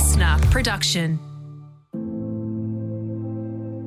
[0.00, 1.18] listener production.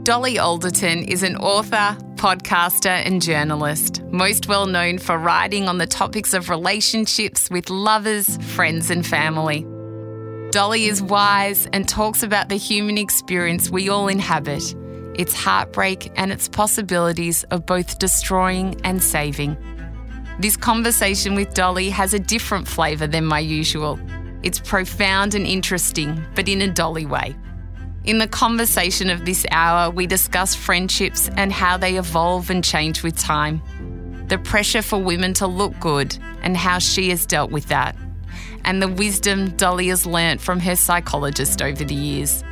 [0.03, 5.87] Dolly Alderton is an author, podcaster, and journalist, most well known for writing on the
[5.87, 9.65] topics of relationships with lovers, friends, and family.
[10.51, 14.75] Dolly is wise and talks about the human experience we all inhabit,
[15.15, 19.57] its heartbreak, and its possibilities of both destroying and saving.
[20.37, 23.99] This conversation with Dolly has a different flavour than my usual.
[24.43, 27.35] It's profound and interesting, but in a Dolly way.
[28.03, 33.01] In the conversation of this hour, we discuss friendships and how they evolve and change
[33.01, 33.61] with time,
[34.27, 37.95] the pressure for women to look good and how she has dealt with that,
[38.65, 42.43] and the wisdom Dolly has learnt from her psychologist over the years.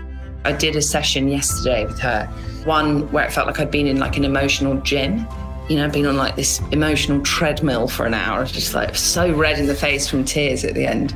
[0.45, 2.25] I did a session yesterday with her,
[2.63, 5.27] one where it felt like I'd been in like an emotional gym.
[5.67, 9.31] You know, I'd been on like this emotional treadmill for an hour, just like so
[9.33, 11.13] red in the face from tears at the end.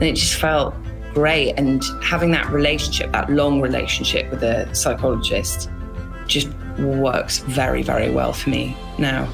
[0.00, 0.74] And it just felt
[1.12, 1.52] great.
[1.58, 5.68] And having that relationship, that long relationship with a psychologist,
[6.26, 9.28] just works very, very well for me now.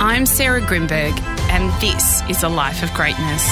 [0.00, 1.16] I'm Sarah Grynberg,
[1.50, 3.48] and this is a life of greatness.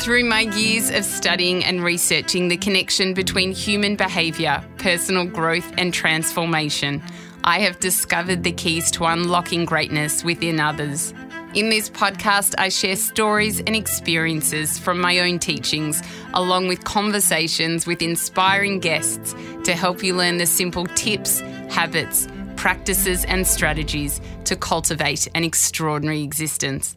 [0.00, 5.92] Through my years of studying and researching the connection between human behaviour, personal growth, and
[5.92, 7.02] transformation,
[7.46, 11.12] I have discovered the keys to unlocking greatness within others.
[11.52, 17.86] In this podcast, I share stories and experiences from my own teachings, along with conversations
[17.86, 24.56] with inspiring guests to help you learn the simple tips, habits, practices, and strategies to
[24.56, 26.96] cultivate an extraordinary existence.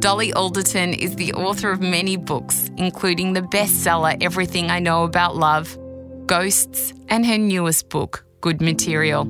[0.00, 5.36] Dolly Alderton is the author of many books, including the bestseller Everything I Know About
[5.36, 5.78] Love,
[6.26, 9.22] Ghosts, and her newest book, Good Material.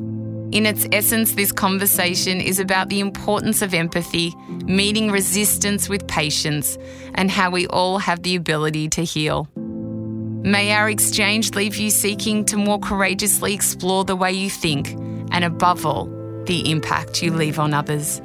[0.53, 4.33] In its essence, this conversation is about the importance of empathy,
[4.65, 6.79] meeting resistance with patience,
[7.15, 9.49] and how we all have the ability to heal.
[9.57, 14.91] May our exchange leave you seeking to more courageously explore the way you think,
[15.33, 16.07] and above all,
[16.45, 18.23] the impact you leave on others.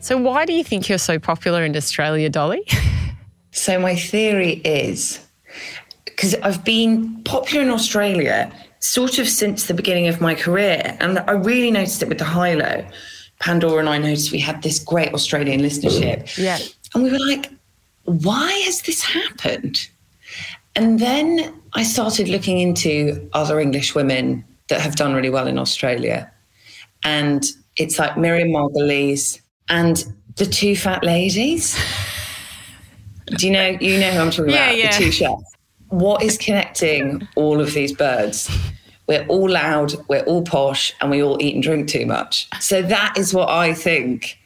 [0.00, 2.62] So, why do you think you're so popular in Australia, Dolly?
[3.50, 5.18] So, my theory is
[6.18, 10.96] because I've been popular in Australia sort of since the beginning of my career.
[10.98, 12.84] And I really noticed it with the high low.
[13.38, 16.36] Pandora and I noticed we had this great Australian listenership.
[16.36, 16.58] Yeah.
[16.92, 17.52] And we were like,
[18.02, 19.76] why has this happened?
[20.74, 25.56] And then I started looking into other English women that have done really well in
[25.56, 26.28] Australia.
[27.04, 27.44] And
[27.76, 30.04] it's like Miriam Margolyes and
[30.34, 31.78] the two fat ladies.
[33.26, 34.78] Do you know you know who I'm talking Yeah, about?
[34.78, 34.90] yeah.
[34.98, 35.54] The two chefs.
[35.88, 38.50] What is connecting all of these birds?
[39.06, 42.48] We're all loud, we're all posh, and we all eat and drink too much.
[42.60, 44.38] So that is what I think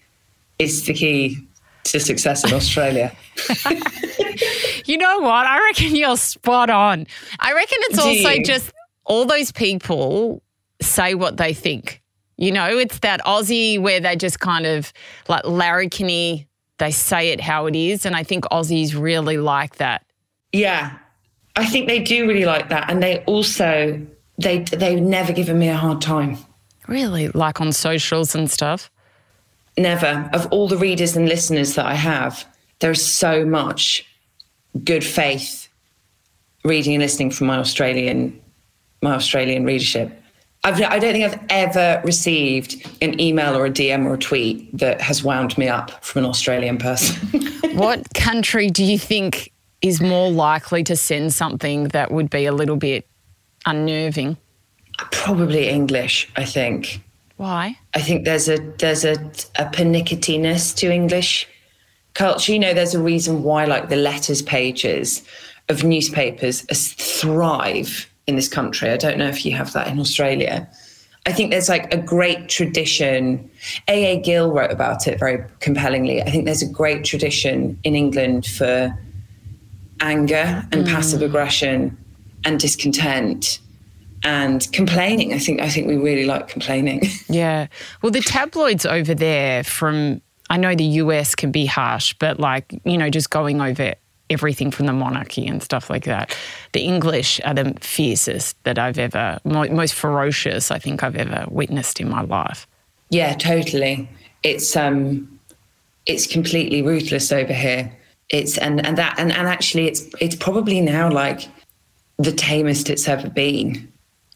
[0.58, 1.44] is the key
[1.84, 3.12] to success in Australia.
[4.84, 5.46] You know what?
[5.46, 7.06] I reckon you're spot on.
[7.38, 8.72] I reckon it's also just
[9.04, 10.42] all those people
[10.80, 12.02] say what they think.
[12.36, 14.92] You know, it's that Aussie where they just kind of
[15.28, 16.46] like larrikiny,
[16.78, 18.04] they say it how it is.
[18.04, 20.04] And I think Aussies really like that.
[20.52, 20.98] Yeah,
[21.56, 24.00] I think they do really like that, and they also
[24.38, 26.38] they they've never given me a hard time.
[26.88, 27.28] Really?
[27.28, 28.90] Like on socials and stuff.
[29.78, 30.28] Never.
[30.32, 32.44] Of all the readers and listeners that I have,
[32.80, 34.06] there is so much
[34.84, 35.68] good faith
[36.64, 38.40] reading and listening from my Australian
[39.00, 40.18] my Australian readership.
[40.64, 44.78] I've, I don't think I've ever received an email or a DM or a tweet
[44.78, 47.42] that has wound me up from an Australian person.
[47.74, 49.51] what country do you think
[49.82, 53.06] is more likely to send something that would be a little bit
[53.66, 54.36] unnerving?
[55.10, 57.02] Probably English, I think.
[57.36, 57.76] Why?
[57.94, 59.14] I think there's a there's a
[59.56, 61.48] a pernicketiness to English
[62.14, 62.52] culture.
[62.52, 65.22] You know, there's a reason why like the letters pages
[65.68, 66.62] of newspapers
[67.20, 68.90] thrive in this country.
[68.90, 70.68] I don't know if you have that in Australia.
[71.24, 73.48] I think there's like a great tradition.
[73.88, 74.20] A.A.
[74.20, 76.20] Gill wrote about it very compellingly.
[76.20, 78.96] I think there's a great tradition in England for
[80.00, 81.96] anger and passive aggression
[82.44, 83.60] and discontent
[84.24, 85.32] and complaining.
[85.32, 87.02] I think I think we really like complaining.
[87.28, 87.68] Yeah.
[88.02, 92.78] Well, the tabloids over there from, I know the US can be harsh, but like,
[92.84, 93.94] you know, just going over
[94.28, 96.36] everything from the monarchy and stuff like that.
[96.72, 102.00] The English are the fiercest that I've ever, most ferocious I think I've ever witnessed
[102.00, 102.66] in my life.
[103.10, 104.08] Yeah, totally.
[104.42, 105.38] It's um
[106.06, 107.92] it's completely ruthless over here.
[108.32, 111.48] It's and and that and, and actually it's it's probably now like
[112.18, 113.92] the tamest it's ever been.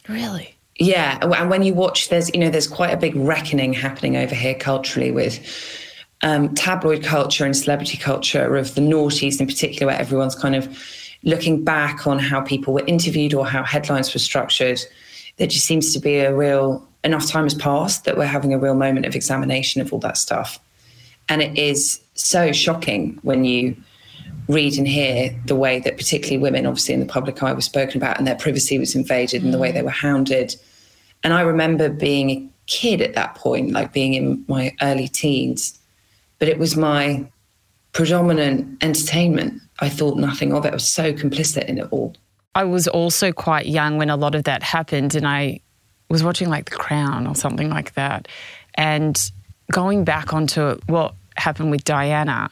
[0.08, 0.56] Really?
[0.78, 4.34] Yeah, and when you watch, there's you know there's quite a big reckoning happening over
[4.34, 5.40] here culturally with
[6.22, 10.78] um, tabloid culture and celebrity culture of the noughties in particular, where everyone's kind of
[11.22, 14.78] looking back on how people were interviewed or how headlines were structured.
[15.38, 18.58] There just seems to be a real enough time has passed that we're having a
[18.58, 20.58] real moment of examination of all that stuff,
[21.28, 23.76] and it is so shocking when you
[24.48, 27.96] read and hear the way that particularly women, obviously in the public eye, were spoken
[27.96, 30.54] about and their privacy was invaded and the way they were hounded.
[31.24, 35.78] And I remember being a kid at that point, like being in my early teens,
[36.38, 37.26] but it was my
[37.92, 39.60] predominant entertainment.
[39.80, 40.70] I thought nothing of it.
[40.70, 42.14] I was so complicit in it all.
[42.54, 45.60] I was also quite young when a lot of that happened, and I
[46.08, 48.28] was watching like The Crown or something like that.
[48.74, 49.30] And
[49.72, 52.50] going back onto what happened with Diana,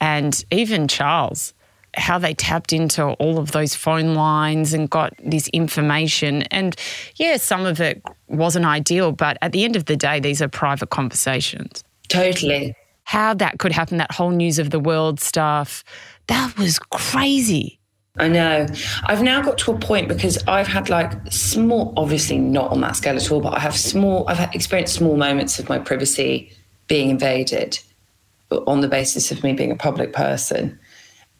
[0.00, 1.54] and even Charles,
[1.96, 6.42] how they tapped into all of those phone lines and got this information.
[6.42, 6.76] And
[7.16, 10.48] yeah, some of it wasn't ideal, but at the end of the day, these are
[10.48, 11.82] private conversations.
[12.08, 12.74] Totally.
[13.04, 15.82] How that could happen, that whole news of the world stuff,
[16.26, 17.77] that was crazy.
[18.18, 18.66] I know.
[19.04, 22.96] I've now got to a point because I've had like small, obviously not on that
[22.96, 26.52] scale at all, but I have small, I've experienced small moments of my privacy
[26.88, 27.78] being invaded
[28.50, 30.78] on the basis of me being a public person.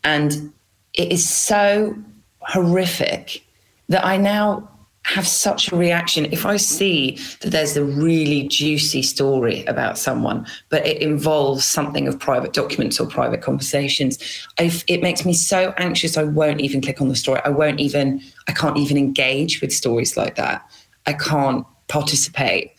[0.05, 0.53] And
[0.95, 1.97] it is so
[2.41, 3.45] horrific
[3.89, 4.69] that I now
[5.09, 6.27] have such a reaction.
[6.27, 12.07] If I see that there's a really juicy story about someone, but it involves something
[12.07, 14.19] of private documents or private conversations,
[14.59, 16.19] I've, it makes me so anxious.
[16.19, 17.41] I won't even click on the story.
[17.43, 20.63] I won't even, I can't even engage with stories like that.
[21.07, 22.73] I can't participate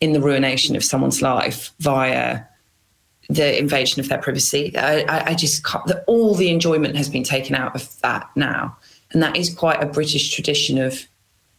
[0.00, 2.40] in the ruination of someone's life via
[3.28, 4.74] the invasion of their privacy.
[4.76, 8.74] I, I just can't, the, all the enjoyment has been taken out of that now.
[9.12, 11.06] And that is quite a British tradition of,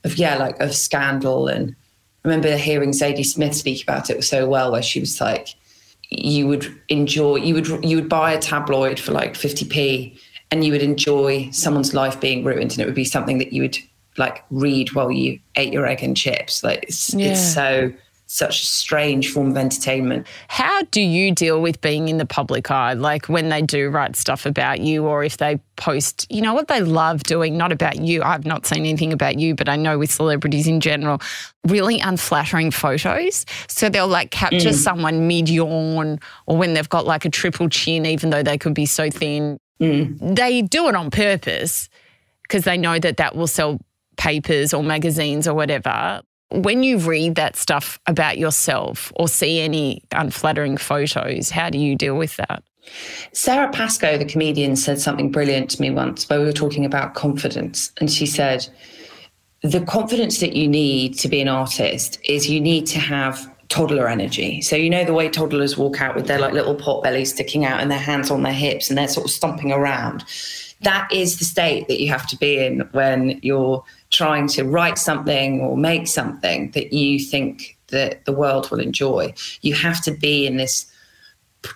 [0.06, 1.48] of yeah, like of scandal.
[1.48, 1.76] And
[2.24, 5.50] I remember hearing Zadie Smith speak about it so well, where she was like,
[6.10, 10.18] you would enjoy, you would, you would buy a tabloid for like 50p
[10.52, 12.72] and you would enjoy someone's life being ruined.
[12.72, 13.78] And it would be something that you would
[14.18, 16.64] like read while you ate your egg and chips.
[16.64, 17.32] Like it's, yeah.
[17.32, 17.92] it's so,
[18.28, 20.26] such a strange form of entertainment.
[20.48, 22.94] How do you deal with being in the public eye?
[22.94, 26.68] Like when they do write stuff about you, or if they post, you know, what
[26.68, 28.24] they love doing, not about you.
[28.24, 31.22] I've not seen anything about you, but I know with celebrities in general,
[31.68, 33.46] really unflattering photos.
[33.68, 34.74] So they'll like capture mm.
[34.74, 38.74] someone mid yawn or when they've got like a triple chin, even though they could
[38.74, 39.60] be so thin.
[39.80, 40.36] Mm.
[40.36, 41.90] They do it on purpose
[42.44, 43.80] because they know that that will sell
[44.18, 46.22] papers or magazines or whatever.
[46.52, 51.96] When you read that stuff about yourself or see any unflattering photos, how do you
[51.96, 52.64] deal with that?
[53.32, 57.16] Sara Pascoe, the comedian, said something brilliant to me once where we were talking about
[57.16, 57.92] confidence.
[58.00, 58.68] And she said,
[59.64, 64.08] The confidence that you need to be an artist is you need to have toddler
[64.08, 64.62] energy.
[64.62, 67.66] So, you know, the way toddlers walk out with their like little pot bellies sticking
[67.66, 70.24] out and their hands on their hips and they're sort of stomping around.
[70.82, 73.84] That is the state that you have to be in when you're
[74.16, 79.34] trying to write something or make something that you think that the world will enjoy.
[79.62, 80.86] You have to be in this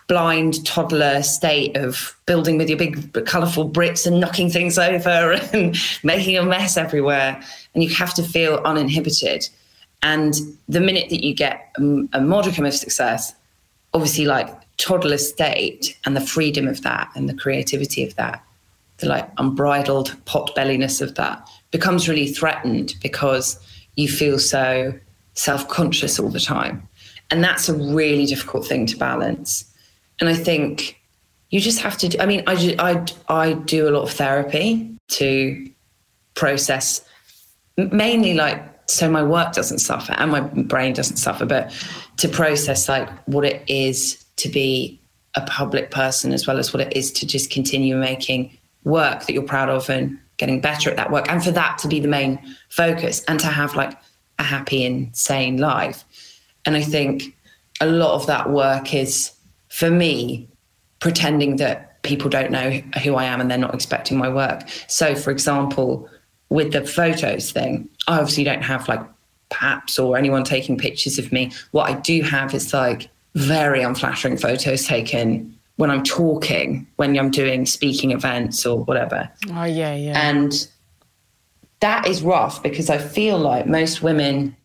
[0.08, 5.76] blind toddler state of building with your big colorful bricks and knocking things over and
[6.04, 7.42] making a mess everywhere
[7.74, 9.50] and you have to feel uninhibited
[10.04, 10.36] and
[10.68, 11.74] the minute that you get
[12.14, 13.34] a, modicum of success
[13.96, 14.48] obviously like
[14.78, 18.44] toddler state and the freedom of that and the creativity of that
[18.98, 23.60] the like unbridled pot belliness of that becomes really threatened because
[23.96, 24.94] you feel so
[25.34, 26.88] self conscious all the time.
[27.32, 29.66] And that's a really difficult thing to balance.
[30.20, 31.00] And I think
[31.50, 34.96] you just have to, do, I mean, I, I, I do a lot of therapy
[35.10, 35.70] to
[36.36, 37.02] process
[37.78, 41.72] mainly like so my work doesn't suffer and my brain doesn't suffer, but
[42.18, 45.00] to process like what it is to be
[45.36, 49.34] a public person as well as what it is to just continue making work that
[49.34, 52.08] you're proud of and getting better at that work and for that to be the
[52.08, 53.96] main focus and to have like
[54.40, 56.04] a happy and sane life.
[56.66, 57.36] And i think
[57.82, 59.32] a lot of that work is
[59.68, 60.48] for me
[61.00, 62.72] pretending that people don't know
[63.04, 64.68] who i am and they're not expecting my work.
[64.88, 66.10] So for example
[66.50, 69.02] with the photos thing i obviously don't have like
[69.50, 71.52] paps or anyone taking pictures of me.
[71.72, 77.32] What i do have is like very unflattering photos taken when I'm talking, when I'm
[77.32, 79.30] doing speaking events or whatever.
[79.50, 80.30] Oh, yeah, yeah.
[80.30, 80.68] And
[81.80, 84.58] that is rough because I feel like most women,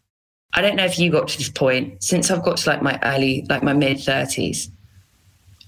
[0.55, 2.99] I don't know if you got to this point, since I've got to like my
[3.05, 4.69] early, like my mid 30s,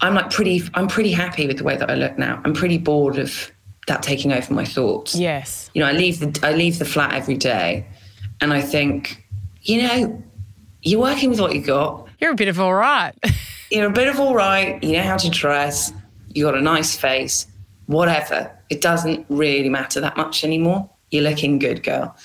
[0.01, 2.43] I'm like pretty, I'm pretty happy with the way that I look now.
[2.45, 3.53] I'm pretty bored of
[3.87, 5.15] that taking over my thoughts.
[5.15, 5.71] Yes.
[5.75, 7.87] You know, I leave the, I leave the flat every day
[8.41, 9.25] And I think,
[9.63, 10.25] you know,
[10.83, 12.09] you're working with what you got.
[12.21, 13.15] You're a bit of all right.
[13.71, 14.83] you're a bit of all right.
[14.83, 15.93] You know how to dress.
[16.35, 17.47] You got a nice face.
[17.87, 18.53] Whatever.
[18.69, 20.89] It doesn't really matter that much anymore.
[21.11, 22.17] You're looking good, girl.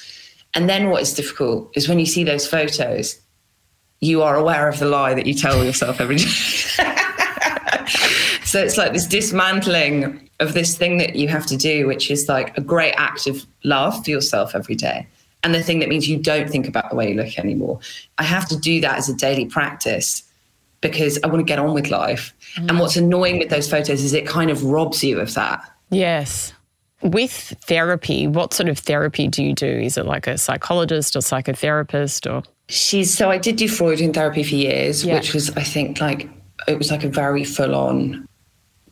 [0.54, 3.20] And then what is difficult is when you see those photos,
[4.00, 6.26] you are aware of the lie that you tell yourself every day.
[8.44, 12.28] so it's like this dismantling of this thing that you have to do, which is
[12.28, 15.08] like a great act of love for yourself every day.
[15.44, 17.80] And the thing that means you don't think about the way you look anymore.
[18.18, 20.24] I have to do that as a daily practice
[20.82, 22.34] because I want to get on with life.
[22.58, 22.70] Mm.
[22.70, 25.64] And what's annoying with those photos is it kind of robs you of that.
[25.90, 26.54] Yes.
[27.02, 29.68] With therapy, what sort of therapy do you do?
[29.68, 32.44] Is it like a psychologist or psychotherapist or?
[32.68, 35.16] She's so I did do Freudian therapy for years, yeah.
[35.16, 36.30] which was I think like
[36.68, 38.28] it was like a very full on,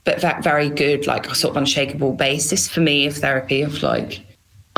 [0.03, 4.25] but that very good like sort of unshakable basis for me of therapy of like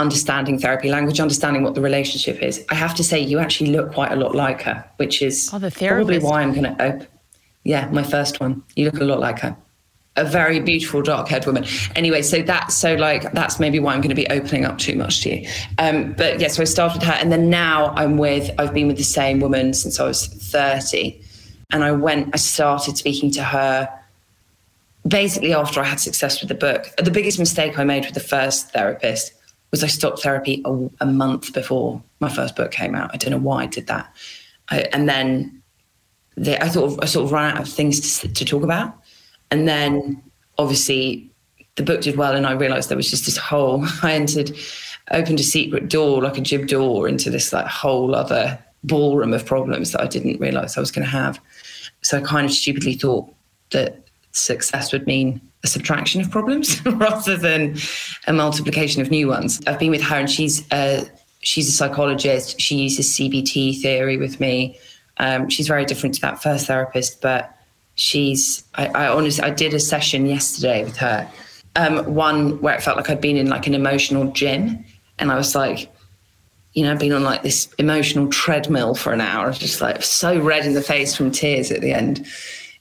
[0.01, 2.65] understanding therapy language, understanding what the relationship is.
[2.69, 5.59] I have to say, you actually look quite a lot like her, which is oh,
[5.69, 7.07] probably why I'm going to open.
[7.63, 8.63] Yeah, my first one.
[8.75, 9.55] You look a lot like her.
[10.17, 11.63] A very beautiful dark haired woman.
[11.95, 14.95] Anyway, so that's so like that's maybe why I'm going to be opening up too
[14.95, 15.49] much to you.
[15.77, 18.51] Um, but yeah, so I started with her, and then now I'm with.
[18.57, 21.21] I've been with the same woman since I was 30,
[21.71, 22.31] and I went.
[22.33, 23.87] I started speaking to her
[25.07, 26.87] basically after I had success with the book.
[26.97, 29.33] The biggest mistake I made with the first therapist
[29.71, 33.11] was I stopped therapy a, a, month before my first book came out.
[33.13, 34.13] I don't know why I did that.
[34.69, 35.61] I, and then
[36.35, 38.93] the, I thought I sort of ran out of things to, to talk about.
[39.49, 40.21] And then
[40.57, 41.31] obviously
[41.75, 43.85] the book did well, and I realized there was just this whole.
[44.03, 44.51] I entered,
[45.11, 49.45] opened a secret door, like a jib door, into this like whole other ballroom of
[49.45, 51.39] problems that I didn't realize I was going to have.
[52.01, 53.31] So I kind of stupidly thought
[53.71, 57.77] that success would mean a subtraction of problems rather than
[58.27, 59.61] a multiplication of new ones.
[59.67, 61.05] I've been with her, and she's a,
[61.41, 62.59] she's a psychologist.
[62.59, 64.77] She uses CBT theory with me.
[65.17, 67.55] Um, she's very different to that first therapist, but
[67.95, 68.63] she's.
[68.75, 71.29] I, I honestly, I did a session yesterday with her.
[71.75, 74.83] Um, one where it felt like I'd been in like an emotional gym,
[75.19, 75.93] and I was like,
[76.73, 79.45] you know, been on like this emotional treadmill for an hour.
[79.45, 82.25] I was just like so red in the face from tears at the end,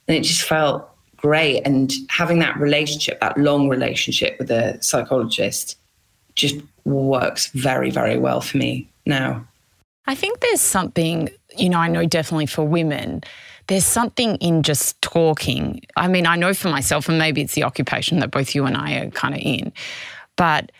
[0.07, 0.90] and it just felt
[1.21, 1.61] great.
[1.65, 5.77] And having that relationship, that long relationship with a psychologist,
[6.35, 9.45] just works very, very well for me now.
[10.07, 13.21] I think there's something, you know, I know definitely for women,
[13.67, 15.81] there's something in just talking.
[15.95, 18.75] I mean, I know for myself, and maybe it's the occupation that both you and
[18.75, 19.71] I are kind of in,
[20.35, 20.71] but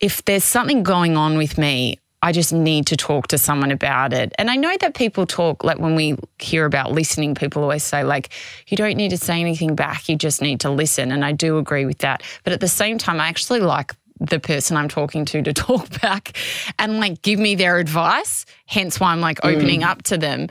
[0.00, 4.12] if there's something going on with me, I just need to talk to someone about
[4.12, 4.32] it.
[4.38, 8.02] And I know that people talk, like when we hear about listening, people always say,
[8.02, 8.30] like,
[8.66, 11.12] you don't need to say anything back, you just need to listen.
[11.12, 12.22] And I do agree with that.
[12.42, 16.00] But at the same time, I actually like the person I'm talking to to talk
[16.00, 16.36] back
[16.78, 18.46] and like give me their advice.
[18.66, 19.86] Hence why I'm like opening mm.
[19.86, 20.48] up to them.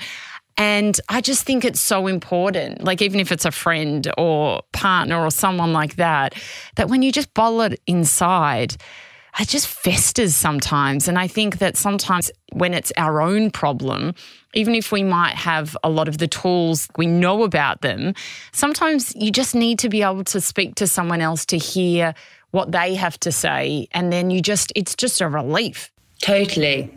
[0.59, 5.23] And I just think it's so important, like even if it's a friend or partner
[5.23, 6.33] or someone like that,
[6.75, 8.75] that when you just bottle it inside,
[9.39, 11.07] it just festers sometimes.
[11.07, 14.13] And I think that sometimes when it's our own problem,
[14.53, 18.13] even if we might have a lot of the tools, we know about them,
[18.51, 22.15] sometimes you just need to be able to speak to someone else to hear
[22.51, 23.87] what they have to say.
[23.91, 25.91] And then you just, it's just a relief.
[26.19, 26.91] Totally.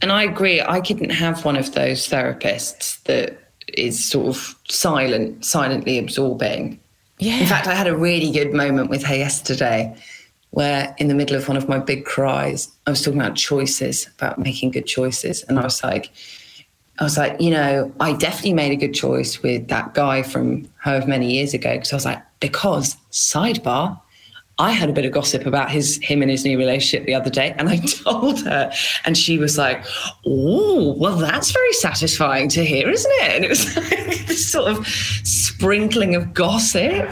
[0.00, 0.60] And I agree.
[0.60, 3.36] I couldn't have one of those therapists that
[3.66, 6.78] is sort of silent, silently absorbing.
[7.18, 7.38] Yeah.
[7.38, 9.96] In fact, I had a really good moment with her yesterday
[10.50, 14.08] where in the middle of one of my big cries, I was talking about choices,
[14.18, 15.42] about making good choices.
[15.44, 16.10] And I was like,
[16.98, 20.68] I was like, you know, I definitely made a good choice with that guy from
[20.78, 21.74] however many years ago.
[21.74, 24.00] Because I was like, because sidebar,
[24.60, 27.30] I had a bit of gossip about his him and his new relationship the other
[27.30, 28.72] day, and I told her,
[29.04, 29.84] and she was like,
[30.26, 34.70] "Oh, well, that's very satisfying to hear, isn't it?" And it was like this sort
[34.70, 37.08] of sprinkling of gossip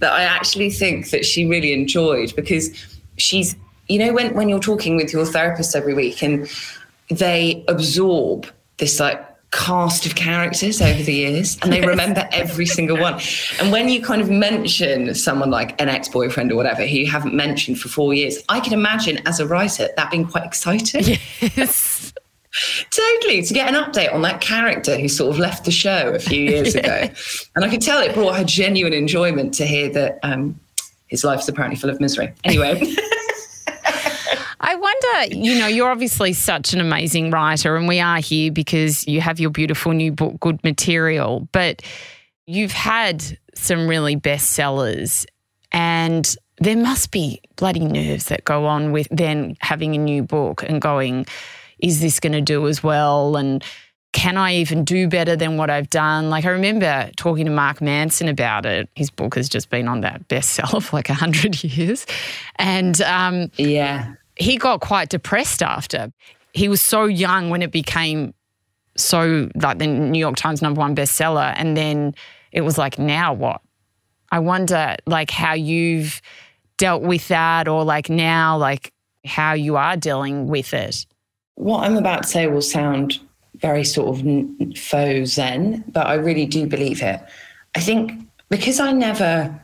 [0.00, 2.70] that I actually think that she really enjoyed because
[3.16, 3.56] she's,
[3.88, 6.50] you know, when when you're talking with your therapist every week and
[7.08, 12.96] they absorb this like cast of characters over the years and they remember every single
[12.96, 13.20] one.
[13.60, 17.10] And when you kind of mention someone like an ex boyfriend or whatever who you
[17.10, 21.18] haven't mentioned for four years, I can imagine as a writer that being quite exciting.
[21.40, 22.12] Yes.
[22.90, 26.18] totally to get an update on that character who sort of left the show a
[26.18, 26.80] few years yeah.
[26.80, 27.14] ago.
[27.56, 30.58] And I could tell it brought her genuine enjoyment to hear that um,
[31.08, 32.32] his life's apparently full of misery.
[32.44, 32.80] Anyway.
[34.60, 39.06] I wonder, you know, you're obviously such an amazing writer, and we are here because
[39.06, 41.82] you have your beautiful new book, Good Material, but
[42.46, 45.24] you've had some really bestsellers,
[45.72, 50.62] and there must be bloody nerves that go on with then having a new book
[50.62, 51.24] and going,
[51.78, 53.36] is this going to do as well?
[53.36, 53.64] And
[54.12, 56.28] can I even do better than what I've done?
[56.28, 58.90] Like, I remember talking to Mark Manson about it.
[58.94, 62.04] His book has just been on that bestseller for like 100 years.
[62.56, 66.10] And um, yeah, he got quite depressed after.
[66.52, 68.34] He was so young when it became
[68.96, 71.54] so, like, the New York Times number one bestseller.
[71.56, 72.14] And then
[72.50, 73.60] it was like, now what?
[74.32, 76.20] I wonder, like, how you've
[76.76, 78.92] dealt with that or like now, like,
[79.24, 81.06] how you are dealing with it.
[81.56, 83.20] What I'm about to say will sound
[83.56, 87.20] very sort of faux zen, but I really do believe it.
[87.74, 88.12] I think
[88.48, 89.60] because I never,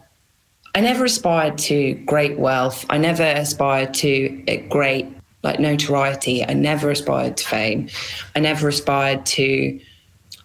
[0.77, 2.85] I never aspired to great wealth.
[2.91, 5.09] I never aspired to a great
[5.43, 6.45] like notoriety.
[6.45, 7.89] I never aspired to fame.
[8.35, 9.81] I never aspired to.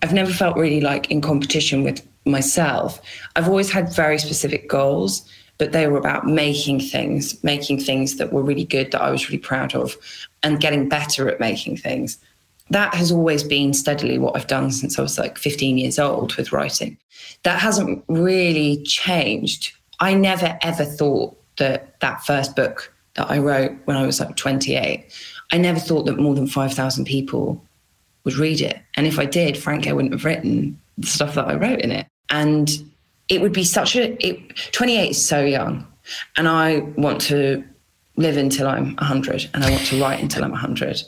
[0.01, 3.01] I've never felt really like in competition with myself.
[3.35, 8.31] I've always had very specific goals, but they were about making things, making things that
[8.31, 9.97] were really good that I was really proud of,
[10.43, 12.17] and getting better at making things
[12.71, 16.33] that has always been steadily what I've done since I was like 15 years old
[16.35, 16.97] with writing.
[17.43, 19.73] That hasn't really changed.
[20.01, 24.35] I never ever thought that that first book that I wrote when I was like
[24.35, 25.05] 28,
[25.51, 27.63] I never thought that more than 5,000 people
[28.23, 28.79] would read it.
[28.95, 31.91] And if I did, frankly, I wouldn't have written the stuff that I wrote in
[31.91, 32.07] it.
[32.29, 32.69] And
[33.29, 35.85] it would be such a, it, 28 is so young.
[36.37, 37.63] And I want to
[38.15, 41.01] live until I'm 100 and I want to write until I'm 100.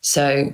[0.00, 0.52] So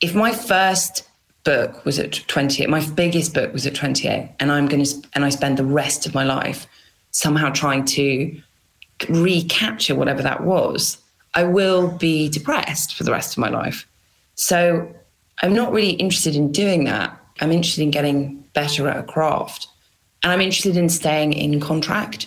[0.00, 1.06] if my first
[1.44, 5.24] book was at 28, my biggest book was at 28, and I'm going to, and
[5.24, 6.66] I spend the rest of my life
[7.14, 8.42] somehow trying to
[9.08, 10.98] recapture whatever that was,
[11.34, 13.86] I will be depressed for the rest of my life.
[14.34, 14.92] So
[15.42, 17.16] I'm not really interested in doing that.
[17.40, 19.68] I'm interested in getting better at a craft.
[20.24, 22.26] And I'm interested in staying in contract.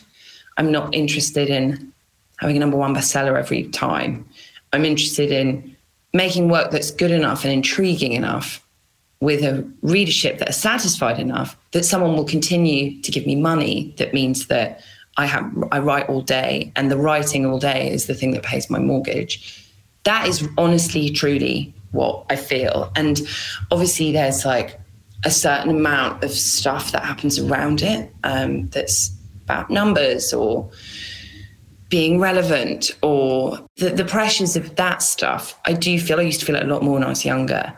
[0.56, 1.92] I'm not interested in
[2.38, 4.26] having a number one bestseller every time.
[4.72, 5.76] I'm interested in
[6.14, 8.66] making work that's good enough and intriguing enough
[9.20, 13.94] with a readership that are satisfied enough that someone will continue to give me money
[13.98, 14.82] that means that
[15.18, 18.44] I have I write all day and the writing all day is the thing that
[18.44, 19.64] pays my mortgage.
[20.04, 22.92] That is honestly truly what I feel.
[22.96, 23.22] And
[23.72, 24.80] obviously there's like
[25.26, 29.12] a certain amount of stuff that happens around it um, that's
[29.46, 30.70] about numbers or
[31.90, 35.58] being relevant or the, the pressures of that stuff.
[35.66, 37.76] I do feel I used to feel it a lot more when I was younger.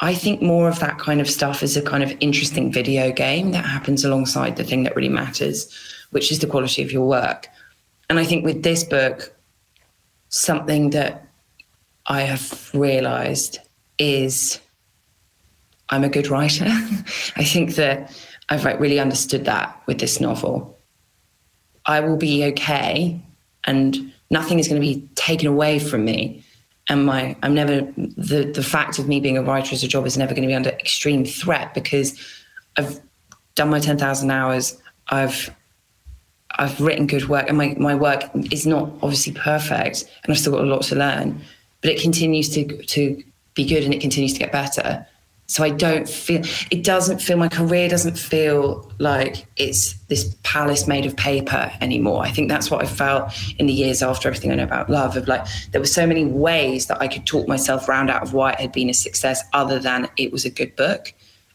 [0.00, 3.50] I think more of that kind of stuff is a kind of interesting video game
[3.52, 5.72] that happens alongside the thing that really matters,
[6.10, 7.48] which is the quality of your work.
[8.08, 9.34] And I think with this book,
[10.30, 11.26] something that
[12.06, 13.58] I have realized
[13.98, 14.58] is
[15.90, 16.64] I'm a good writer.
[17.36, 18.16] I think that
[18.48, 20.78] I've like really understood that with this novel.
[21.84, 23.20] I will be okay
[23.64, 26.42] and nothing is going to be taken away from me
[26.88, 30.06] and my i'm never the the fact of me being a writer as a job
[30.06, 32.18] is never going to be under extreme threat because
[32.76, 33.00] i've
[33.54, 35.54] done my 10,000 hours i've
[36.58, 40.52] i've written good work and my my work is not obviously perfect and i've still
[40.52, 41.40] got a lot to learn
[41.80, 43.22] but it continues to to
[43.54, 45.06] be good and it continues to get better
[45.50, 50.86] so I don't feel, it doesn't feel, my career doesn't feel like it's this palace
[50.86, 52.22] made of paper anymore.
[52.22, 55.16] I think that's what I felt in the years after everything I know about love
[55.16, 58.32] of like, there were so many ways that I could talk myself round out of
[58.32, 61.12] why it had been a success other than it was a good book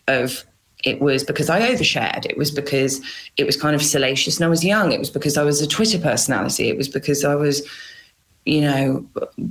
[0.09, 0.43] of,
[0.83, 2.25] it was because I overshared.
[2.25, 2.99] It was because
[3.37, 4.91] it was kind of salacious and I was young.
[4.91, 6.67] It was because I was a Twitter personality.
[6.67, 7.65] It was because I was,
[8.45, 9.05] you know,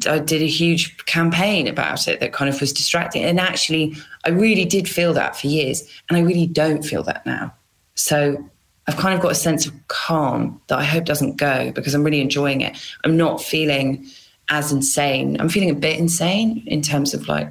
[0.06, 3.24] I did a huge campaign about it that kind of was distracting.
[3.24, 5.82] And actually, I really did feel that for years.
[6.08, 7.52] And I really don't feel that now.
[7.96, 8.48] So
[8.86, 12.04] I've kind of got a sense of calm that I hope doesn't go because I'm
[12.04, 12.78] really enjoying it.
[13.04, 14.06] I'm not feeling
[14.48, 15.40] as insane.
[15.40, 17.48] I'm feeling a bit insane in terms of like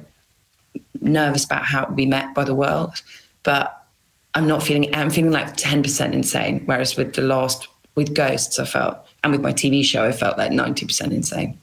[1.00, 3.02] nervous about how it will be met by the world.
[3.42, 3.84] But
[4.34, 6.62] I'm not feeling, I'm feeling like 10% insane.
[6.64, 10.38] Whereas with the last, with Ghosts, I felt and with my TV show, I felt
[10.38, 11.58] like 90% insane.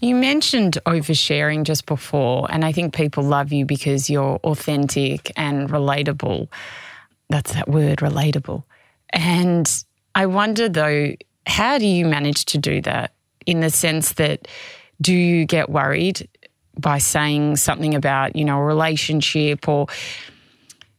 [0.00, 5.70] You mentioned oversharing just before, and I think people love you because you're authentic and
[5.70, 6.48] relatable.
[7.30, 8.64] That's that word, relatable.
[9.10, 11.14] And I wonder though,
[11.46, 13.12] how do you manage to do that
[13.46, 14.48] in the sense that
[15.00, 16.28] do you get worried
[16.78, 19.86] by saying something about, you know, a relationship or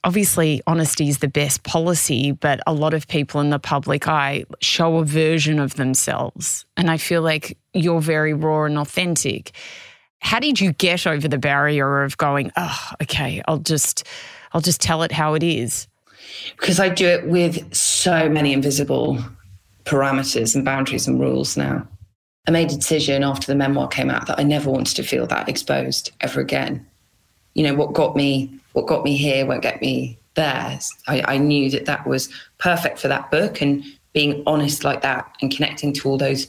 [0.04, 4.46] obviously honesty is the best policy, but a lot of people in the public eye
[4.62, 6.66] show a version of themselves.
[6.78, 9.52] And I feel like you're very raw and authentic.
[10.20, 14.08] How did you get over the barrier of going, oh, okay, I'll just
[14.54, 15.88] I'll just tell it how it is?
[16.58, 19.20] Because I do it with so many invisible
[19.86, 21.88] parameters and boundaries and rules now.
[22.48, 25.26] I made a decision after the memoir came out that I never wanted to feel
[25.28, 26.86] that exposed ever again.
[27.54, 30.80] You know, what got me, what got me here won't get me there.
[31.08, 33.84] I, I knew that that was perfect for that book and
[34.14, 36.48] being honest like that and connecting to all those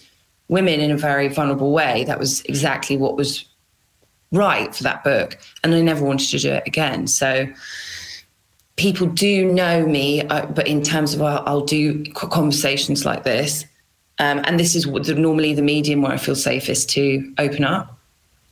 [0.49, 2.05] women in a very vulnerable way.
[2.05, 3.45] That was exactly what was
[4.33, 5.39] right for that book.
[5.63, 7.07] And I never wanted to do it again.
[7.07, 7.47] So
[8.77, 13.65] people do know me, uh, but in terms of uh, I'll do conversations like this.
[14.19, 17.99] Um, and this is the, normally the medium where I feel safest to open up.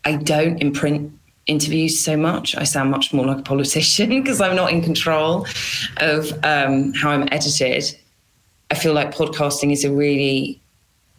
[0.04, 1.12] I don't in print
[1.46, 2.56] interviews so much.
[2.56, 5.46] I sound much more like a politician because I'm not in control
[5.98, 7.96] of um, how I'm edited.
[8.70, 10.60] I feel like podcasting is a really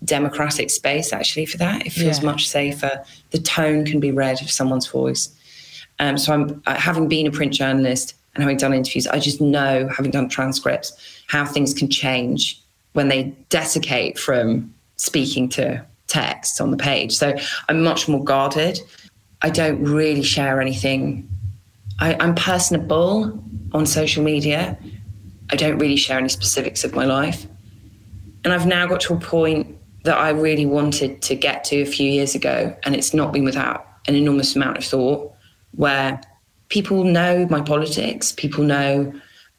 [0.04, 1.86] democratic space actually for that.
[1.86, 2.26] It feels yeah.
[2.26, 3.04] much safer.
[3.32, 5.30] The tone can be read of someone's voice.
[6.00, 9.88] Um, so I'm having been a print journalist and having done interviews, I just know,
[9.90, 10.94] having done transcripts,
[11.28, 12.60] how things can change
[12.94, 17.14] when they desiccate from speaking to text on the page.
[17.16, 17.36] So
[17.70, 18.80] I'm much more guarded.
[19.44, 21.30] I don't really share anything.
[22.00, 24.78] I, I'm personable on social media.
[25.52, 27.46] I don't really share any specifics of my life.
[28.44, 31.86] And I've now got to a point that I really wanted to get to a
[31.86, 32.76] few years ago.
[32.84, 35.34] And it's not been without an enormous amount of thought
[35.72, 36.22] where
[36.70, 39.14] people know my politics, people know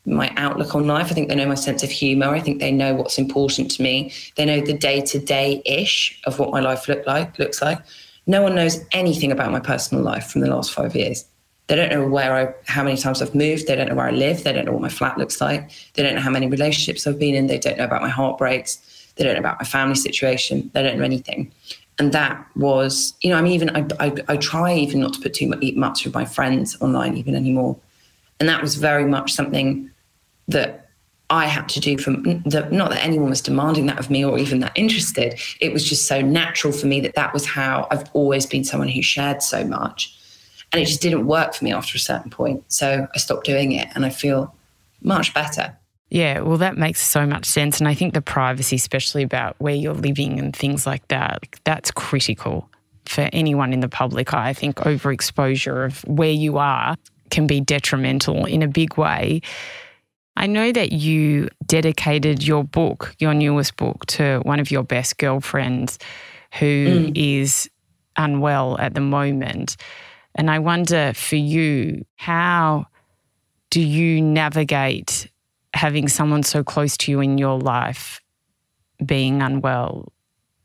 [0.06, 1.06] my outlook on life.
[1.10, 2.28] I think they know my sense of humor.
[2.28, 4.12] I think they know what's important to me.
[4.36, 7.78] They know the day to day ish of what my life look like looks like.
[8.26, 11.24] No one knows anything about my personal life from the last five years.
[11.66, 13.66] They don't know where I, how many times I've moved.
[13.66, 14.44] They don't know where I live.
[14.44, 15.70] They don't know what my flat looks like.
[15.94, 17.46] They don't know how many relationships I've been in.
[17.46, 19.12] They don't know about my heartbreaks.
[19.16, 20.70] They don't know about my family situation.
[20.74, 21.52] They don't know anything.
[21.98, 25.20] And that was, you know, I mean, even I, I, I try even not to
[25.20, 27.76] put too much with my friends online even anymore.
[28.40, 29.90] And that was very much something
[30.48, 30.83] that
[31.30, 34.38] I had to do from the, not that anyone was demanding that of me or
[34.38, 35.40] even that interested.
[35.60, 38.88] It was just so natural for me that that was how I've always been someone
[38.88, 40.14] who shared so much.
[40.72, 42.64] And it just didn't work for me after a certain point.
[42.68, 44.54] So I stopped doing it and I feel
[45.02, 45.76] much better.
[46.10, 47.80] Yeah, well, that makes so much sense.
[47.80, 51.90] And I think the privacy, especially about where you're living and things like that, that's
[51.90, 52.68] critical
[53.06, 54.34] for anyone in the public.
[54.34, 56.96] I think overexposure of where you are
[57.30, 59.40] can be detrimental in a big way.
[60.36, 65.18] I know that you dedicated your book, your newest book, to one of your best
[65.18, 65.98] girlfriends
[66.58, 67.12] who mm.
[67.14, 67.70] is
[68.16, 69.76] unwell at the moment.
[70.34, 72.86] And I wonder for you, how
[73.70, 75.28] do you navigate
[75.74, 78.20] having someone so close to you in your life
[79.04, 80.12] being unwell,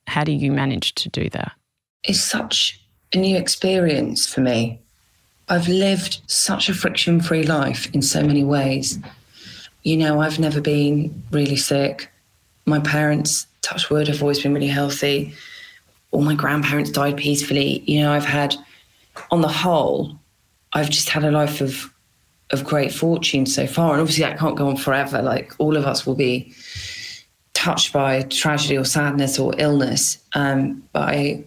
[0.07, 1.51] how do you manage to do that?
[2.03, 2.81] It's such
[3.13, 4.79] a new experience for me.
[5.47, 8.99] I've lived such a friction free life in so many ways.
[9.83, 12.11] You know, I've never been really sick.
[12.65, 15.33] My parents, touch wood, have always been really healthy.
[16.11, 17.83] All my grandparents died peacefully.
[17.85, 18.55] You know, I've had,
[19.31, 20.19] on the whole,
[20.73, 21.93] I've just had a life of
[22.51, 23.91] of great fortune so far.
[23.91, 25.21] And obviously, that can't go on forever.
[25.21, 26.53] Like all of us will be
[27.53, 30.17] touched by tragedy or sadness or illness.
[30.33, 31.43] Um, but I,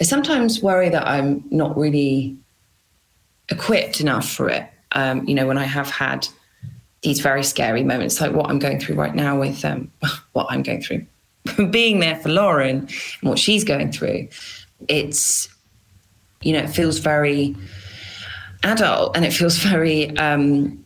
[0.00, 2.36] I sometimes worry that I'm not really
[3.48, 4.68] equipped enough for it.
[4.92, 6.28] Um, you know, when I have had
[7.02, 9.90] these very scary moments, like what I'm going through right now with um,
[10.32, 11.06] what I'm going through,
[11.70, 12.88] being there for Lauren
[13.20, 14.28] and what she's going through,
[14.88, 15.48] it's,
[16.42, 17.56] you know, it feels very
[18.64, 20.84] adult and it feels very um,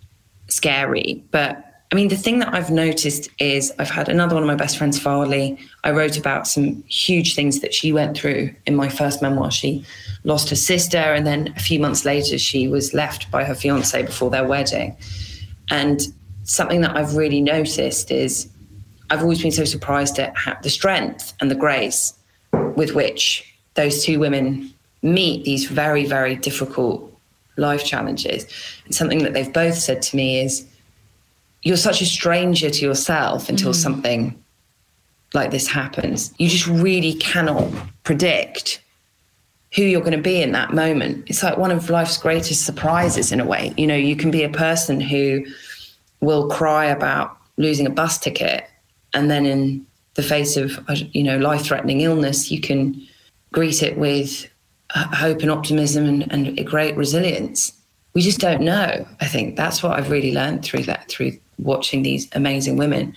[0.48, 1.24] scary.
[1.30, 4.54] But I mean, the thing that I've noticed is I've had another one of my
[4.54, 5.58] best friends, Farly.
[5.84, 9.50] I wrote about some huge things that she went through in my first memoir.
[9.50, 9.84] She
[10.24, 14.02] lost her sister, and then a few months later, she was left by her fiance
[14.04, 14.96] before their wedding.
[15.72, 16.02] And
[16.44, 18.46] something that I've really noticed is
[19.08, 22.12] I've always been so surprised at the strength and the grace
[22.76, 23.22] with which
[23.74, 27.10] those two women meet these very, very difficult
[27.56, 28.44] life challenges.
[28.84, 30.66] And something that they've both said to me is,
[31.62, 33.76] you're such a stranger to yourself until mm.
[33.76, 34.44] something
[35.32, 36.34] like this happens.
[36.36, 37.70] You just really cannot
[38.04, 38.82] predict
[39.74, 41.24] who you're going to be in that moment.
[41.28, 43.72] It's like one of life's greatest surprises in a way.
[43.76, 45.44] You know, you can be a person who
[46.20, 48.68] will cry about losing a bus ticket
[49.14, 53.00] and then in the face of uh, you know life-threatening illness you can
[53.52, 54.48] greet it with
[54.94, 57.72] uh, hope and optimism and, and a great resilience.
[58.14, 59.06] We just don't know.
[59.20, 63.14] I think that's what I've really learned through that, through watching these amazing women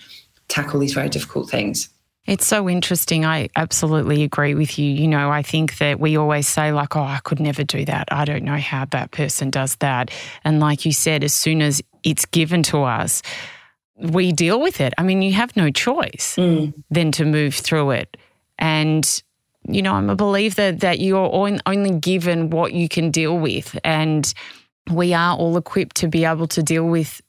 [0.48, 1.88] tackle these very difficult things.
[2.26, 3.24] It's so interesting.
[3.24, 4.90] I absolutely agree with you.
[4.90, 8.08] You know, I think that we always say, like, oh, I could never do that.
[8.10, 10.10] I don't know how that person does that.
[10.44, 13.22] And like you said, as soon as it's given to us,
[13.96, 14.92] we deal with it.
[14.98, 16.74] I mean, you have no choice mm.
[16.90, 18.16] than to move through it.
[18.58, 19.22] And
[19.68, 23.78] you know, I'm a believer that you're only given what you can deal with.
[23.82, 24.32] And
[24.90, 27.20] we are all equipped to be able to deal with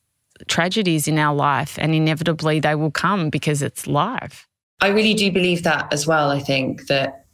[0.48, 4.48] tragedies in our life, and inevitably they will come because it's life.
[4.80, 6.30] I really do believe that as well.
[6.30, 7.26] I think that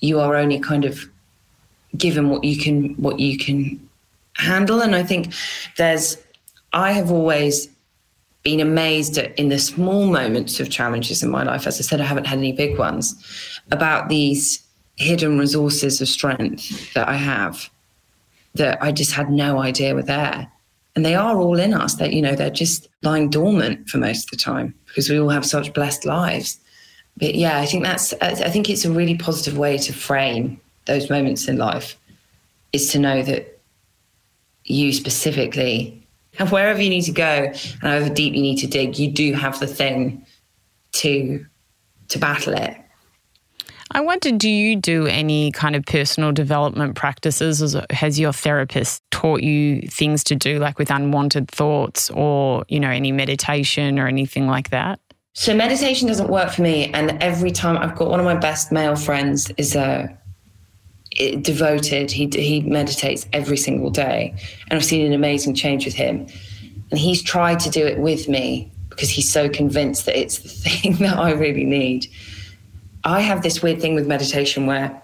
[0.00, 1.04] you are only kind of
[1.96, 3.88] given what you can what you can
[4.34, 5.32] handle, and I think
[5.76, 6.16] there's.
[6.72, 7.68] I have always
[8.44, 11.66] been amazed at in the small moments of challenges in my life.
[11.66, 13.60] As I said, I haven't had any big ones.
[13.72, 14.62] About these
[14.96, 17.70] hidden resources of strength that I have
[18.54, 20.50] that I just had no idea were there.
[20.96, 21.94] And they are all in us.
[21.96, 25.28] That you know, they're just lying dormant for most of the time because we all
[25.28, 26.58] have such blessed lives.
[27.16, 31.10] But yeah, I think that's I think it's a really positive way to frame those
[31.10, 31.96] moments in life
[32.72, 33.60] is to know that
[34.64, 36.00] you specifically
[36.38, 39.32] and wherever you need to go and however deep you need to dig, you do
[39.34, 40.24] have the thing
[40.92, 41.44] to
[42.08, 42.76] to battle it.
[43.92, 47.76] I wonder, do you do any kind of personal development practices?
[47.90, 52.90] Has your therapist taught you things to do, like with unwanted thoughts or, you know,
[52.90, 55.00] any meditation or anything like that?
[55.32, 56.92] So meditation doesn't work for me.
[56.92, 60.08] And every time I've got one of my best male friends is a uh,
[61.40, 62.10] devoted.
[62.10, 64.34] He he meditates every single day,
[64.68, 66.26] and I've seen an amazing change with him.
[66.90, 70.48] And he's tried to do it with me because he's so convinced that it's the
[70.70, 72.06] thing that I really need.
[73.04, 75.02] I have this weird thing with meditation where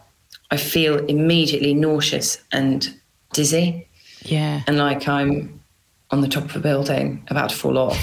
[0.50, 2.88] I feel immediately nauseous and
[3.32, 3.88] dizzy.
[4.22, 4.62] Yeah.
[4.66, 5.60] And like I'm
[6.10, 7.98] on the top of a building about to fall off.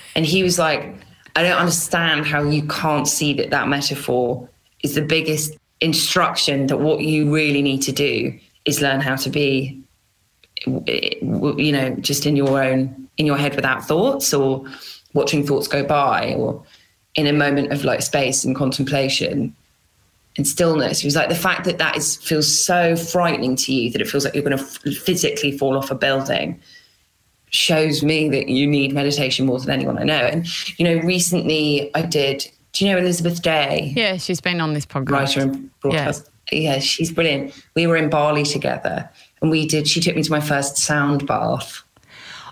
[0.16, 0.94] and he was like,
[1.36, 4.48] I don't understand how you can't see that that metaphor
[4.82, 9.30] is the biggest instruction that what you really need to do is learn how to
[9.30, 9.82] be
[10.64, 14.64] you know just in your own in your head without thoughts or
[15.12, 16.62] watching thoughts go by or
[17.14, 19.54] in a moment of like space and contemplation
[20.36, 21.00] and stillness.
[21.00, 24.08] It was like the fact that that is feels so frightening to you that it
[24.08, 26.60] feels like you're going to physically fall off a building
[27.50, 30.14] shows me that you need meditation more than anyone I know.
[30.14, 30.46] And
[30.78, 32.50] you know, recently I did.
[32.72, 33.92] Do you know Elizabeth Day?
[33.94, 35.10] Yeah, she's been on this podcast.
[35.10, 36.30] Writer and broadcast.
[36.50, 36.58] Yeah.
[36.58, 37.54] yeah, she's brilliant.
[37.74, 39.08] We were in Bali together,
[39.42, 39.86] and we did.
[39.86, 41.82] She took me to my first sound bath.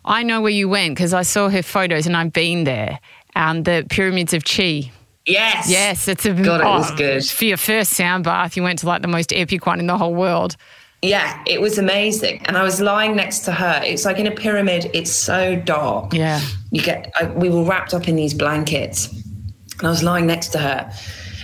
[0.04, 3.00] I know where you went because I saw her photos, and I've been there
[3.36, 4.90] um, the pyramids of Chi.
[5.26, 5.70] Yes.
[5.70, 7.24] Yes, it's a God, oh, it was good.
[7.24, 9.96] For your first sound bath, you went to like the most epic one in the
[9.96, 10.56] whole world.
[11.02, 12.42] Yeah, it was amazing.
[12.46, 13.80] And I was lying next to her.
[13.84, 16.12] It's like in a pyramid, it's so dark.
[16.12, 16.40] Yeah.
[16.72, 19.08] You get, I, we were wrapped up in these blankets,
[19.78, 20.92] and I was lying next to her.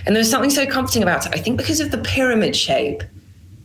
[0.05, 1.33] And there was something so comforting about it.
[1.33, 3.03] I think because of the pyramid shape,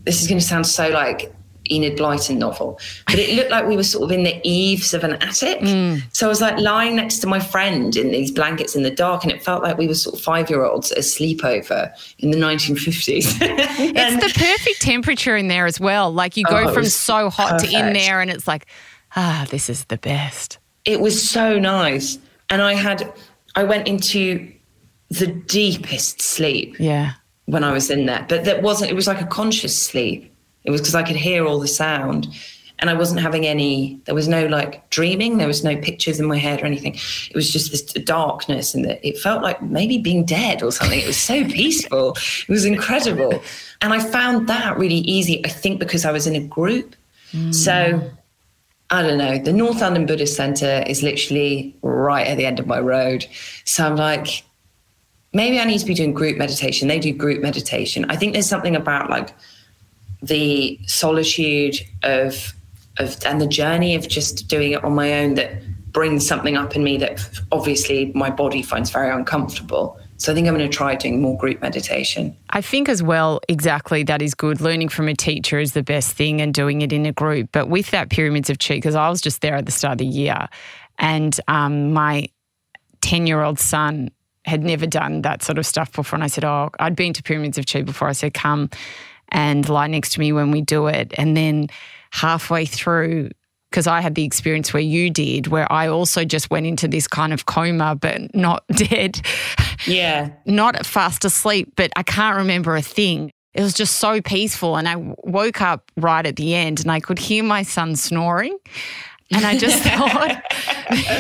[0.04, 1.32] this is going to sound so like
[1.72, 5.04] Enid Blyton novel, but it looked like we were sort of in the eaves of
[5.04, 5.60] an attic.
[5.60, 6.02] Mm.
[6.12, 9.22] So I was like lying next to my friend in these blankets in the dark,
[9.22, 12.30] and it felt like we were sort of five year olds at a sleepover in
[12.30, 13.38] the 1950s.
[13.40, 16.12] it's the perfect temperature in there as well.
[16.12, 17.72] Like you go oh, from so hot perfect.
[17.72, 18.66] to in there, and it's like,
[19.16, 20.58] ah, this is the best.
[20.84, 22.18] It was so nice.
[22.50, 23.12] And I had,
[23.54, 24.52] I went into
[25.10, 26.76] the deepest sleep.
[26.78, 27.12] Yeah.
[27.46, 30.31] When I was in there, but that wasn't, it was like a conscious sleep
[30.64, 32.28] it was because I could hear all the sound
[32.82, 36.26] and I wasn't having any, there was no like dreaming, there was no pictures in
[36.26, 36.94] my head or anything.
[36.94, 40.98] It was just this darkness and it felt like maybe being dead or something.
[40.98, 42.16] It was so peaceful.
[42.16, 43.40] It was incredible.
[43.80, 46.96] And I found that really easy, I think, because I was in a group.
[47.32, 47.54] Mm.
[47.54, 48.10] So
[48.90, 49.38] I don't know.
[49.38, 53.26] The North London Buddhist Centre is literally right at the end of my road.
[53.64, 54.44] So I'm like,
[55.32, 56.88] maybe I need to be doing group meditation.
[56.88, 58.04] They do group meditation.
[58.08, 59.30] I think there's something about like,
[60.22, 62.54] the solitude of
[62.98, 66.74] of and the journey of just doing it on my own that brings something up
[66.74, 69.98] in me that obviously my body finds very uncomfortable.
[70.16, 72.36] So I think I'm going to try doing more group meditation.
[72.50, 74.60] I think as well, exactly, that is good.
[74.60, 77.50] Learning from a teacher is the best thing and doing it in a group.
[77.52, 79.98] But with that Pyramids of Chi, because I was just there at the start of
[79.98, 80.48] the year
[80.98, 82.28] and um, my
[83.00, 84.10] 10 year old son
[84.44, 86.16] had never done that sort of stuff before.
[86.16, 88.08] And I said, Oh, I'd been to Pyramids of Chi before.
[88.08, 88.70] I said, Come
[89.32, 91.12] and lie next to me when we do it.
[91.18, 91.68] And then
[92.10, 93.30] halfway through,
[93.70, 97.08] because I had the experience where you did, where I also just went into this
[97.08, 99.20] kind of coma, but not dead.
[99.86, 100.30] Yeah.
[100.46, 103.32] not fast asleep, but I can't remember a thing.
[103.54, 104.76] It was just so peaceful.
[104.76, 108.56] And I woke up right at the end and I could hear my son snoring.
[109.32, 110.42] And I just thought,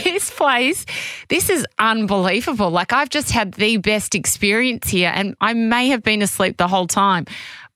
[0.04, 0.84] this place,
[1.28, 2.70] this is unbelievable.
[2.70, 6.68] Like, I've just had the best experience here, and I may have been asleep the
[6.68, 7.24] whole time,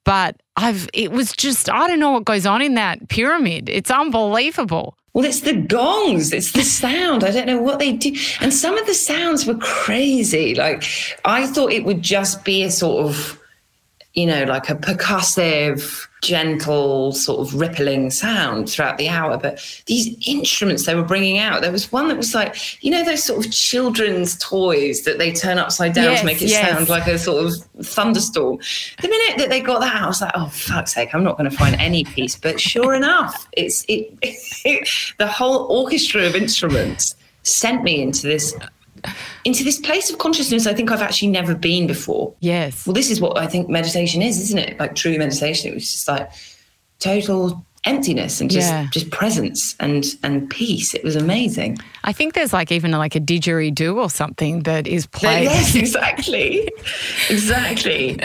[0.07, 3.69] but I've it was just I don't know what goes on in that pyramid.
[3.69, 4.97] It's unbelievable.
[5.13, 7.25] Well, it's the gongs, it's the sound.
[7.25, 8.15] I don't know what they do.
[8.41, 10.55] And some of the sounds were crazy.
[10.55, 10.85] Like
[11.27, 13.39] I thought it would just be a sort of
[14.17, 19.39] you know, like a percussive, gentle, sort of rippling sound throughout the hour.
[19.39, 23.05] But these instruments they were bringing out, there was one that was like, you know,
[23.05, 26.69] those sort of children's toys that they turn upside down Yes, to make it yes.
[26.69, 27.55] sound like a sort of
[27.87, 28.59] thunderstorm.
[29.01, 31.39] The minute that they got that, out, I was like, oh fuck's sake, I'm not
[31.39, 32.37] going to find any peace.
[32.37, 34.11] But sure enough, it's it,
[35.19, 38.53] the whole orchestra of instruments sent me into this
[39.45, 42.35] into this place of consciousness I think I've actually never been before.
[42.41, 42.87] Yes.
[42.87, 44.79] Well, this is what I think meditation is, isn't it?
[44.79, 45.71] Like true meditation.
[45.71, 46.31] It was just like
[46.99, 48.89] total emptiness and just Yeah.
[48.91, 50.93] just presence and and peace.
[50.95, 51.79] It was amazing.
[52.03, 55.45] I think there's like even like a didgeridoo or something that is uh, played.
[55.45, 56.69] Yes, exactly,
[57.31, 58.19] exactly.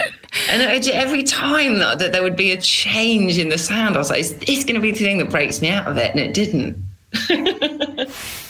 [0.49, 4.09] And every time that, that there would be a change in the sound, I was
[4.09, 6.19] like, "Is this going to be the thing that breaks me out of it?" And
[6.19, 6.77] it didn't.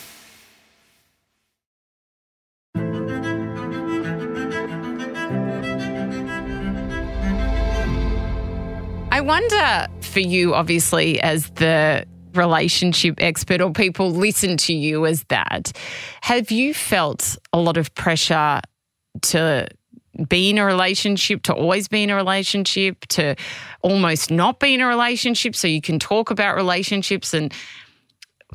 [9.22, 15.26] I wonder for you, obviously, as the relationship expert, or people listen to you as
[15.26, 15.72] that,
[16.22, 18.62] have you felt a lot of pressure
[19.22, 19.68] to
[20.28, 23.36] be in a relationship, to always be in a relationship, to
[23.84, 27.54] almost not be in a relationship so you can talk about relationships and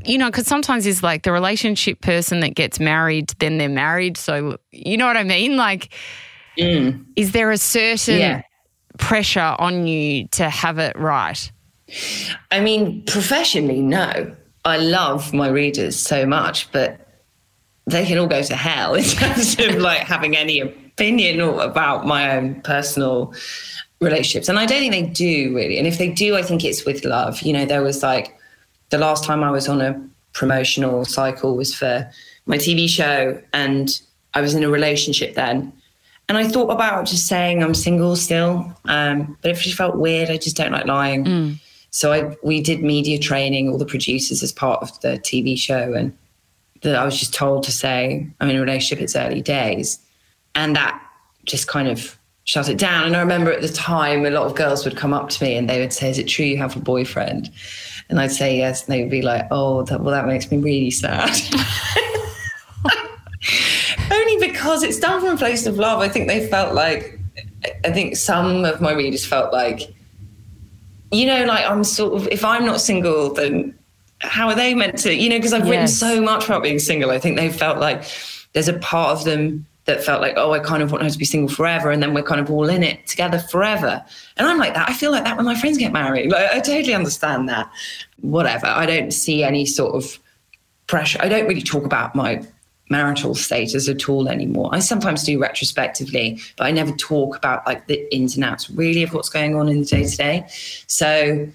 [0.02, 4.16] you know, because sometimes it's like the relationship person that gets married, then they're married.
[4.16, 5.56] So, you know what I mean?
[5.56, 5.90] Like,
[6.58, 7.06] mm.
[7.14, 8.42] is there a certain Yeah.
[8.98, 11.50] Pressure on you to have it right?
[12.50, 14.34] I mean, professionally, no.
[14.64, 17.00] I love my readers so much, but
[17.86, 22.36] they can all go to hell in terms of like having any opinion about my
[22.36, 23.32] own personal
[24.00, 24.48] relationships.
[24.48, 25.78] And I don't think they do really.
[25.78, 27.42] And if they do, I think it's with love.
[27.42, 28.36] You know, there was like
[28.90, 30.00] the last time I was on a
[30.32, 32.10] promotional cycle was for
[32.46, 34.00] my TV show, and
[34.34, 35.72] I was in a relationship then.
[36.28, 40.28] And I thought about just saying I'm single still, um, but it just felt weird.
[40.28, 41.24] I just don't like lying.
[41.90, 45.94] So I we did media training, all the producers as part of the TV show,
[45.94, 46.16] and
[46.82, 49.02] that I was just told to say I'm in a relationship.
[49.02, 49.98] It's early days,
[50.54, 51.00] and that
[51.44, 53.06] just kind of shut it down.
[53.06, 55.56] And I remember at the time, a lot of girls would come up to me
[55.56, 57.50] and they would say, "Is it true you have a boyfriend?"
[58.08, 60.58] And I'd say yes, and they would be like, "Oh, that, well, that makes me
[60.58, 61.30] really sad."
[64.10, 66.00] Only because it's done from a place of love.
[66.00, 67.18] I think they felt like,
[67.84, 69.92] I think some of my readers felt like,
[71.10, 73.76] you know, like I'm sort of, if I'm not single, then
[74.20, 77.10] how are they meant to, you know, because I've written so much about being single.
[77.10, 78.04] I think they felt like
[78.52, 81.18] there's a part of them that felt like, oh, I kind of want her to
[81.18, 81.90] be single forever.
[81.90, 84.04] And then we're kind of all in it together forever.
[84.36, 84.88] And I'm like that.
[84.88, 86.32] I feel like that when my friends get married.
[86.32, 87.70] Like, I totally understand that.
[88.20, 88.66] Whatever.
[88.66, 90.18] I don't see any sort of
[90.88, 91.20] pressure.
[91.22, 92.42] I don't really talk about my
[92.88, 94.70] marital status at all anymore.
[94.72, 99.02] I sometimes do retrospectively, but I never talk about like the ins and outs really
[99.02, 100.46] of what's going on in the day to day.
[100.86, 101.48] So,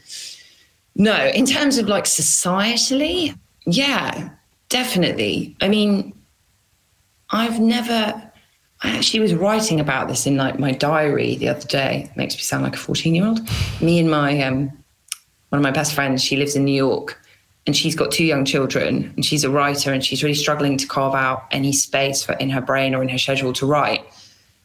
[0.96, 4.30] no, in terms of like societally, yeah,
[4.70, 5.56] definitely.
[5.62, 6.14] I mean,
[7.30, 8.28] I've never.
[8.84, 12.10] I actually was writing about this in like my diary the other day.
[12.10, 13.40] It makes me sound like a fourteen-year-old.
[13.80, 14.72] Me and my um,
[15.50, 16.24] one of my best friends.
[16.24, 17.21] She lives in New York,
[17.68, 19.14] and she's got two young children.
[19.16, 22.50] And she's a writer, and she's really struggling to carve out any space for in
[22.50, 24.04] her brain or in her schedule to write.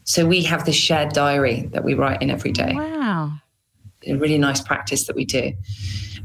[0.04, 3.32] So we have this shared diary that we write in every day Wow.
[4.06, 5.52] a really nice practice that we do.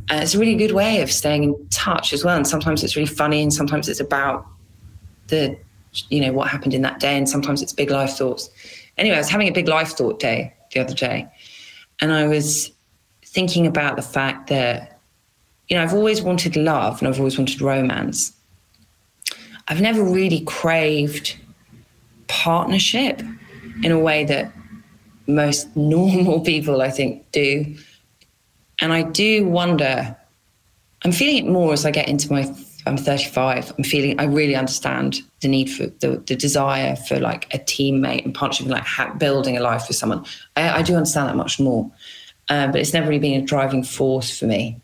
[0.09, 2.35] And it's a really good way of staying in touch as well.
[2.35, 4.45] And sometimes it's really funny, and sometimes it's about
[5.27, 5.57] the,
[6.09, 8.49] you know, what happened in that day, and sometimes it's big life thoughts.
[8.97, 11.27] Anyway, I was having a big life thought day the other day,
[11.99, 12.71] and I was
[13.25, 14.99] thinking about the fact that,
[15.71, 18.33] you know, I've always wanted love and I've always wanted romance.
[19.69, 21.37] I've never really craved
[22.27, 23.21] partnership
[23.81, 24.51] in a way that
[25.27, 27.73] most normal people, I think, do.
[28.81, 30.13] And I do wonder,
[31.05, 32.53] I'm feeling it more as I get into my,
[32.85, 33.73] I'm 35.
[33.77, 38.25] I'm feeling, I really understand the need for the, the desire for like a teammate
[38.25, 40.25] and partnership and like ha- building a life with someone.
[40.57, 41.89] I, I do understand that much more.
[42.49, 44.81] Um, but it's never really been a driving force for me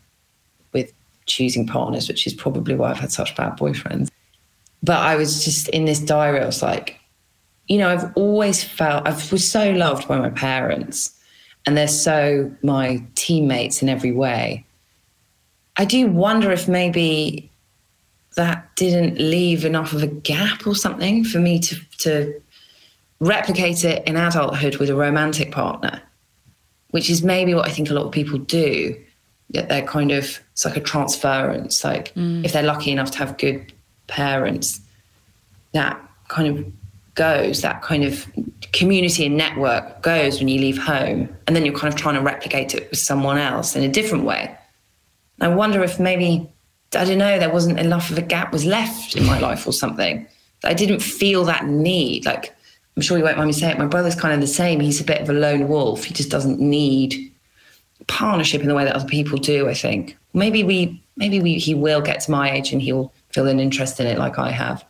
[1.28, 4.10] choosing partners, which is probably why I've had such bad boyfriends.
[4.82, 6.98] But I was just in this diary, I was like,
[7.68, 11.14] you know, I've always felt I was so loved by my parents,
[11.66, 14.64] and they're so my teammates in every way.
[15.76, 17.50] I do wonder if maybe
[18.36, 22.40] that didn't leave enough of a gap or something for me to to
[23.20, 26.00] replicate it in adulthood with a romantic partner,
[26.90, 28.96] which is maybe what I think a lot of people do.
[29.50, 31.84] That they're kind of it's like a transference.
[31.84, 32.44] Like mm.
[32.44, 33.72] if they're lucky enough to have good
[34.06, 34.80] parents,
[35.72, 36.72] that kind of
[37.14, 38.26] goes, that kind of
[38.72, 42.20] community and network goes when you leave home, and then you're kind of trying to
[42.20, 44.56] replicate it with someone else in a different way.
[45.40, 46.48] I wonder if maybe
[46.94, 49.72] I don't know there wasn't enough of a gap was left in my life or
[49.72, 50.26] something.
[50.64, 52.24] I didn't feel that need.
[52.24, 52.54] Like
[52.96, 53.78] I'm sure you won't mind me saying it.
[53.78, 54.80] My brother's kind of the same.
[54.80, 56.04] He's a bit of a lone wolf.
[56.04, 57.27] He just doesn't need
[58.08, 59.68] partnership in the way that other people do.
[59.68, 63.46] I think maybe we maybe we, he will get to my age and he'll feel
[63.46, 64.84] an interest in it like I have.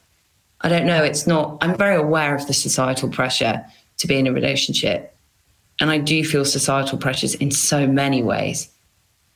[0.61, 1.03] I don't know.
[1.03, 3.65] It's not, I'm very aware of the societal pressure
[3.99, 5.17] to be in a relationship.
[5.81, 8.69] And I do feel societal pressures in so many ways.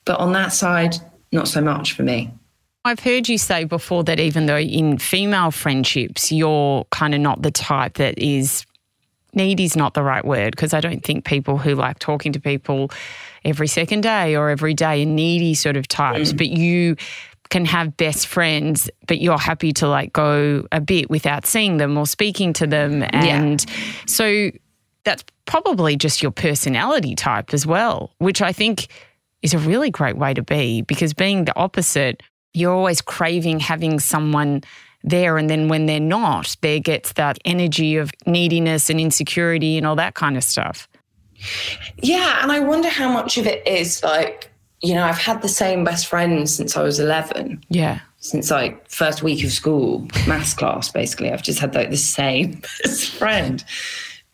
[0.04, 0.96] But on that side,
[1.30, 2.30] not so much for me.
[2.84, 7.42] I've heard you say before that even though in female friendships, you're kind of not
[7.42, 8.66] the type that is
[9.34, 12.40] needy is not the right word because I don't think people who like talking to
[12.40, 12.90] people
[13.44, 16.38] every second day or every day are needy sort of types, mm.
[16.38, 16.96] but you
[17.50, 21.98] can have best friends, but you're happy to like go a bit without seeing them
[21.98, 23.04] or speaking to them.
[23.10, 23.76] And yeah.
[24.06, 24.50] so
[25.04, 28.88] that's probably just your personality type as well, which I think
[29.42, 32.22] is a really great way to be because being the opposite,
[32.54, 34.62] you're always craving having someone
[35.04, 35.36] there.
[35.36, 39.96] And then when they're not, there gets that energy of neediness and insecurity and all
[39.96, 40.88] that kind of stuff.
[41.98, 42.42] Yeah.
[42.42, 45.84] And I wonder how much of it is like you know, I've had the same
[45.84, 47.64] best friend since I was 11.
[47.68, 48.00] Yeah.
[48.18, 51.30] Since like first week of school, maths class, basically.
[51.30, 53.64] I've just had like the same best friend.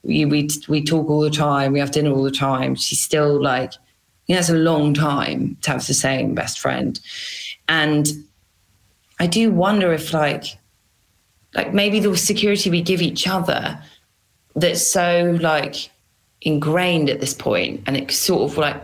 [0.03, 1.73] We, we, we talk all the time.
[1.73, 2.75] We have dinner all the time.
[2.77, 3.75] She's still like,
[4.27, 6.99] you know, it's a long time to have the same best friend.
[7.69, 8.09] And
[9.21, 10.59] I do wonder if like,
[11.55, 13.83] like maybe the security we give each other
[14.55, 15.91] that's so like
[16.43, 18.81] ingrained at this point and it sort of like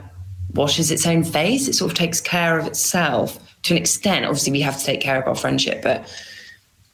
[0.55, 1.69] washes its own face.
[1.69, 4.25] It sort of takes care of itself to an extent.
[4.25, 6.09] Obviously, we have to take care of our friendship, but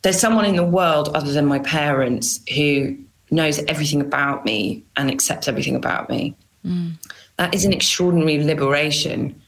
[0.03, 2.97] there's someone in the world other than my parents who
[3.31, 6.35] knows everything about me and accepts everything about me.
[6.65, 6.93] Mm.
[7.37, 9.41] That is an extraordinary liberation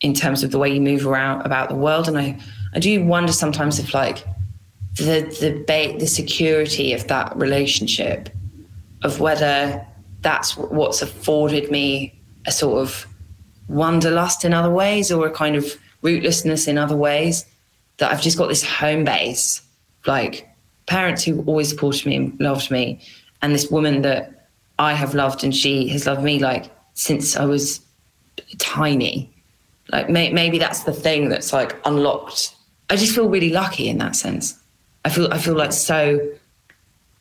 [0.00, 2.08] in terms of the way you move around about the world.
[2.08, 2.38] And I,
[2.74, 4.24] I do wonder sometimes if like
[4.96, 8.28] the the the security of that relationship,
[9.02, 9.86] of whether
[10.22, 13.06] that's what's afforded me a sort of
[13.68, 17.44] wanderlust in other ways or a kind of rootlessness in other ways
[17.98, 19.62] that I've just got this home base,
[20.06, 20.48] like
[20.86, 23.00] parents who always supported me and loved me,
[23.40, 24.48] and this woman that
[24.78, 27.80] I have loved and she has loved me like since I was
[28.58, 29.32] tiny.
[29.90, 32.54] Like may, maybe that's the thing that's like unlocked.
[32.90, 34.58] I just feel really lucky in that sense.
[35.04, 36.18] I feel I feel like so.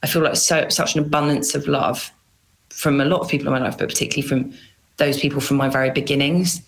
[0.04, 2.12] I feel like so such an abundance of love
[2.82, 4.54] from a lot of people in my life, but particularly from
[4.98, 6.62] those people from my very beginnings.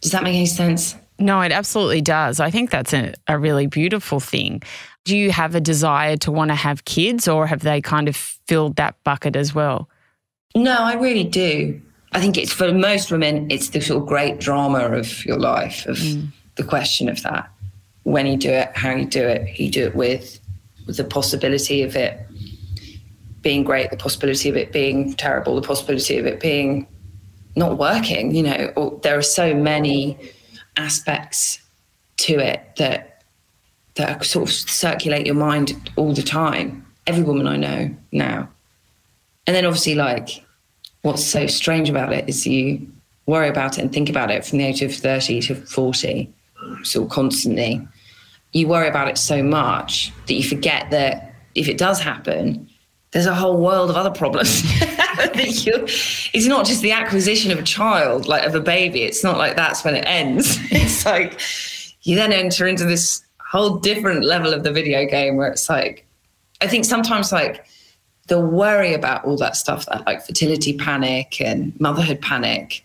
[0.00, 0.94] Does that make any sense?
[1.18, 2.38] No, it absolutely does.
[2.38, 4.62] I think that's a, a really beautiful thing.
[5.04, 8.14] Do you have a desire to want to have kids or have they kind of
[8.14, 9.88] filled that bucket as well?
[10.54, 11.80] No, I really do.
[12.12, 15.84] I think it's for most women, it's the sort of great drama of your life,
[15.86, 16.28] of mm.
[16.54, 17.50] the question of that.
[18.04, 20.38] When you do it, how you do it, who you do it with,
[20.86, 22.20] with the possibility of it
[23.44, 26.88] being great, the possibility of it being terrible, the possibility of it being
[27.54, 28.34] not working.
[28.34, 30.18] You know, there are so many
[30.76, 31.60] aspects
[32.16, 33.22] to it that
[33.94, 36.84] that sort of circulate your mind all the time.
[37.06, 38.48] Every woman I know now,
[39.46, 40.42] and then obviously, like,
[41.02, 42.90] what's so strange about it is you
[43.26, 46.32] worry about it and think about it from the age of thirty to forty,
[46.82, 47.86] sort of constantly.
[48.52, 52.68] You worry about it so much that you forget that if it does happen,
[53.14, 54.62] there's a whole world of other problems.
[56.34, 59.04] it's not just the acquisition of a child, like of a baby.
[59.04, 60.58] It's not like that's when it ends.
[60.72, 61.40] It's like
[62.02, 66.04] you then enter into this whole different level of the video game where it's like,
[66.60, 67.64] I think sometimes like
[68.26, 72.84] the worry about all that stuff, that like fertility panic and motherhood panic,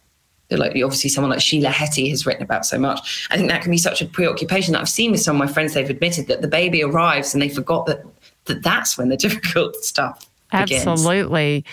[0.52, 3.28] like obviously someone like Sheila Heti has written about so much.
[3.32, 5.52] I think that can be such a preoccupation that I've seen with some of my
[5.52, 5.74] friends.
[5.74, 8.06] They've admitted that the baby arrives and they forgot that
[8.50, 10.86] that that's when the difficult stuff begins.
[10.86, 11.66] Absolutely.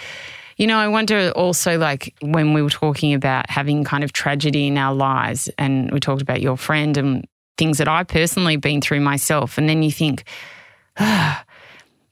[0.56, 4.68] You know, I wonder also, like, when we were talking about having kind of tragedy
[4.68, 7.26] in our lives, and we talked about your friend and
[7.58, 10.24] things that I personally been through myself, and then you think,
[10.98, 11.44] ah,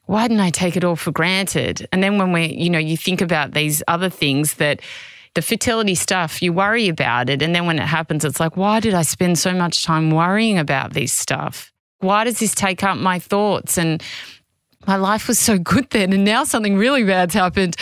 [0.06, 1.88] why didn't I take it all for granted?
[1.90, 4.80] And then when we, you know, you think about these other things that
[5.34, 7.42] the fertility stuff, you worry about it.
[7.42, 10.58] And then when it happens, it's like, why did I spend so much time worrying
[10.58, 11.72] about this stuff?
[11.98, 13.78] Why does this take up my thoughts?
[13.78, 14.02] And
[14.86, 17.76] my life was so good then, and now something really bad's happened.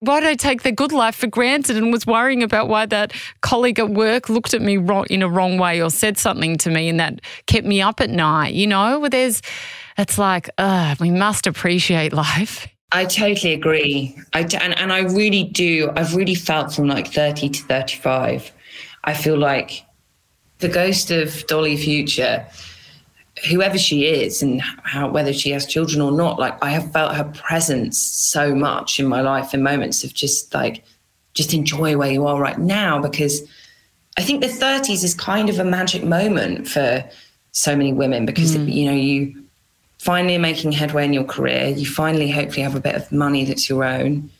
[0.00, 3.12] Why did I take the good life for granted and was worrying about why that
[3.40, 6.70] colleague at work looked at me wrong, in a wrong way or said something to
[6.70, 8.54] me and that kept me up at night?
[8.54, 9.42] You know, there's,
[9.96, 14.16] it's like, uh, we must appreciate life I totally agree.
[14.32, 15.90] I d- and, and I really do.
[15.94, 18.50] I've really felt from like 30 to 35,
[19.04, 19.84] I feel like
[20.58, 22.46] the ghost of Dolly Future,
[23.46, 27.14] whoever she is and how whether she has children or not, like I have felt
[27.14, 30.84] her presence so much in my life in moments of just like
[31.34, 33.42] just enjoy where you are right now because
[34.16, 37.04] I think the 30s is kind of a magic moment for
[37.52, 38.72] so many women because mm.
[38.72, 39.44] you know you
[39.98, 41.68] finally are making headway in your career.
[41.68, 44.30] You finally hopefully have a bit of money that's your own.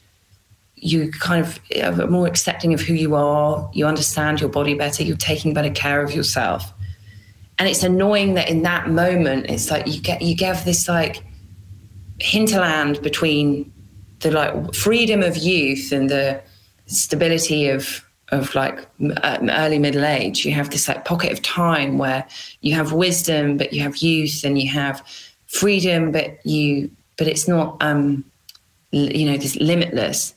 [0.75, 1.59] You kind of
[2.01, 3.69] are more accepting of who you are.
[3.73, 5.03] You understand your body better.
[5.03, 6.73] You're taking better care of yourself
[7.59, 11.25] and it's annoying that in that moment it's like you get you get this like
[12.21, 13.73] hinterland between
[14.21, 16.41] the like freedom of youth and the
[16.87, 18.87] stability of of like
[19.23, 20.45] um, early middle age.
[20.45, 22.27] You have this like pocket of time where
[22.61, 25.03] you have wisdom but you have youth and you have
[25.47, 28.25] freedom but you but it's not um
[28.91, 30.35] you know this limitless.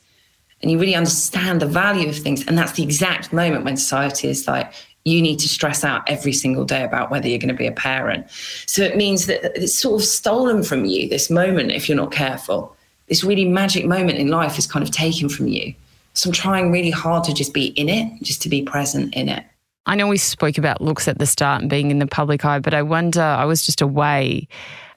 [0.60, 2.46] And you really understand the value of things.
[2.46, 4.72] And that's the exact moment when society is like
[5.04, 7.72] you need to stress out every single day about whether you're going to be a
[7.72, 8.26] parent
[8.66, 12.12] so it means that it's sort of stolen from you this moment if you're not
[12.12, 12.76] careful
[13.08, 15.74] this really magic moment in life is kind of taken from you
[16.14, 19.28] so I'm trying really hard to just be in it, just to be present in
[19.28, 19.44] it.
[19.86, 22.60] I know we spoke about looks at the start and being in the public eye,
[22.60, 24.46] but I wonder, I was just away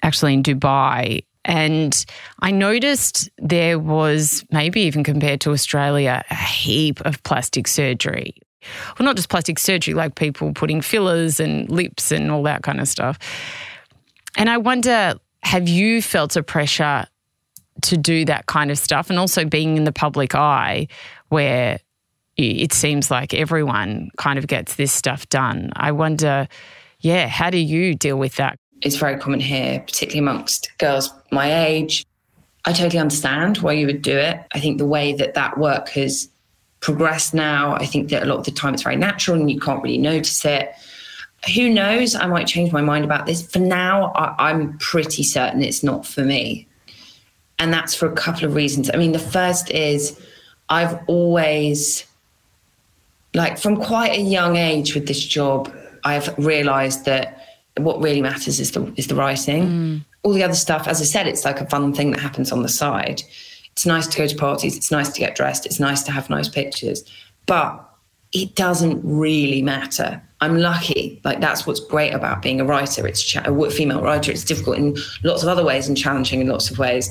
[0.03, 2.05] actually in Dubai and
[2.39, 8.35] I noticed there was, maybe even compared to Australia, a heap of plastic surgery.
[8.97, 12.79] Well, not just plastic surgery, like people putting fillers and lips and all that kind
[12.79, 13.17] of stuff.
[14.37, 17.05] And I wonder, have you felt a pressure
[17.83, 20.87] to do that kind of stuff and also being in the public eye
[21.29, 21.79] where
[22.37, 25.71] it seems like everyone kind of gets this stuff done.
[25.75, 26.47] I wonder,
[26.99, 28.57] yeah, how do you deal with that?
[28.81, 32.05] It's very common here, particularly amongst girls my age.
[32.65, 34.37] I totally understand why you would do it.
[34.53, 36.29] I think the way that that work has
[36.85, 39.59] progressed now, I think that a lot of the time it's very natural and you
[39.59, 40.71] can't really notice it.
[41.55, 42.13] Who knows?
[42.13, 43.41] I might change my mind about this.
[43.41, 46.67] For now, I, I'm pretty certain it's not for me.
[47.57, 48.91] And that's for a couple of reasons.
[48.93, 50.15] I mean, the first is
[50.69, 52.05] I've always,
[53.33, 58.59] like, from quite a young age with this job, I've realized that what really matters
[58.59, 59.63] is the, is the writing.
[59.63, 60.05] Mm.
[60.21, 62.61] All the other stuff, as I said, it's like a fun thing that happens on
[62.61, 63.23] the side.
[63.75, 66.29] It's nice to go to parties, it's nice to get dressed, it's nice to have
[66.29, 67.03] nice pictures,
[67.45, 67.81] but
[68.31, 70.21] it doesn't really matter.
[70.41, 71.21] I'm lucky.
[71.23, 73.07] Like that's what's great about being a writer.
[73.07, 74.31] It's cha- a female writer.
[74.31, 77.09] It's difficult in lots of other ways and challenging in lots of ways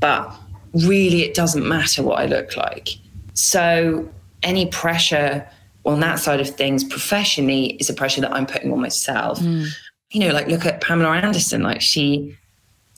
[0.00, 0.34] but
[0.72, 2.90] really it doesn't matter what I look like.
[3.34, 4.08] So
[4.42, 5.48] any pressure
[5.84, 9.38] on that side of things professionally is a pressure that I'm putting on myself.
[9.40, 9.68] Mm.
[10.10, 12.36] You know, like look at Pamela Anderson, like she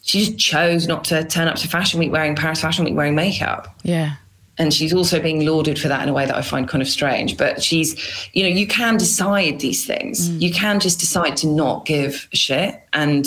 [0.09, 3.15] she just chose not to turn up to Fashion Week wearing Paris Fashion Week wearing
[3.15, 3.79] makeup.
[3.83, 4.15] Yeah.
[4.57, 6.89] And she's also being lauded for that in a way that I find kind of
[6.89, 7.37] strange.
[7.37, 7.95] But she's,
[8.33, 10.31] you know, you can decide these things.
[10.31, 10.41] Mm.
[10.41, 12.83] You can just decide to not give a shit.
[12.95, 13.27] And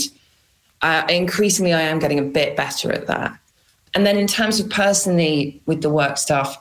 [0.81, 3.37] uh, increasingly, I am getting a bit better at that.
[3.93, 6.57] And then in terms of personally with the work stuff,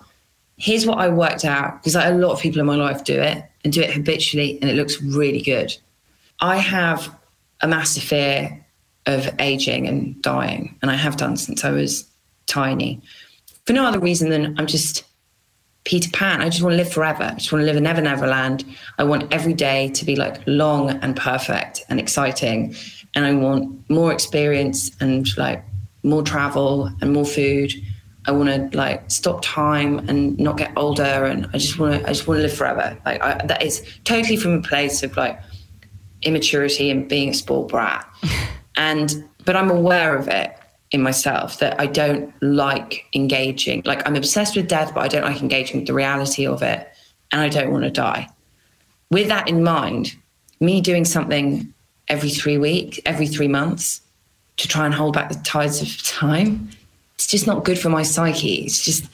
[0.59, 3.43] here's what I worked out because a lot of people in my life do it
[3.65, 5.75] and do it habitually, and it looks really good.
[6.41, 7.15] I have
[7.63, 8.60] a massive fear
[9.07, 12.09] of aging and dying, and I have done since I was
[12.47, 13.01] tiny.
[13.67, 15.05] For no other reason than I'm just
[15.85, 16.43] Peter Pan.
[16.43, 17.25] I just want to live forever.
[17.25, 18.65] I just want to live in Never Never Land.
[18.99, 22.75] I want every day to be like long and perfect and exciting.
[23.15, 25.65] And I want more experience and like
[26.03, 27.73] more travel and more food.
[28.27, 32.07] I want to like stop time and not get older, and I just want to.
[32.07, 32.97] I just want to live forever.
[33.07, 35.41] Like I, that is totally from a place of like
[36.23, 38.07] immaturity and being a sport brat.
[38.81, 40.57] and but I'm aware of it
[40.91, 43.83] in myself that I don't like engaging.
[43.85, 46.89] Like I'm obsessed with death, but I don't like engaging with the reality of it,
[47.31, 48.29] and I don't want to die.
[49.11, 50.17] With that in mind,
[50.61, 51.73] me doing something
[52.09, 54.01] every three weeks, every three months,
[54.57, 56.71] to try and hold back the tides of time.
[57.17, 58.65] It's just not good for my psyche.
[58.65, 59.05] It's just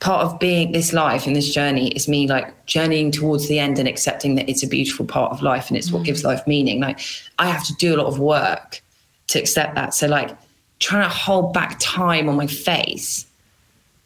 [0.00, 3.78] part of being this life and this journey is me like journeying towards the end
[3.78, 6.26] and accepting that it's a beautiful part of life and it's what gives mm.
[6.26, 6.80] life meaning.
[6.80, 7.00] Like
[7.38, 8.82] I have to do a lot of work
[9.28, 9.94] to accept that.
[9.94, 10.36] So like
[10.78, 13.26] trying to hold back time on my face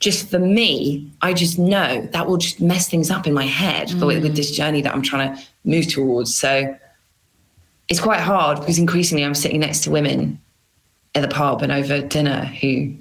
[0.00, 3.88] just for me, I just know that will just mess things up in my head
[3.88, 4.06] mm.
[4.06, 6.34] with, with, this journey that I'm trying to move towards.
[6.34, 6.74] So
[7.88, 10.40] it's quite hard because increasingly I'm sitting next to women
[11.14, 12.94] at the pub and over dinner who,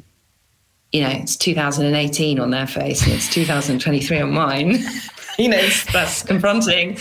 [0.91, 4.79] you know, it's 2018 on their face and it's 2023 on mine.
[5.39, 6.97] you know, that's confronting.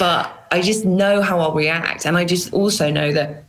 [0.00, 2.06] But I just know how I'll react.
[2.06, 3.44] And I just also know that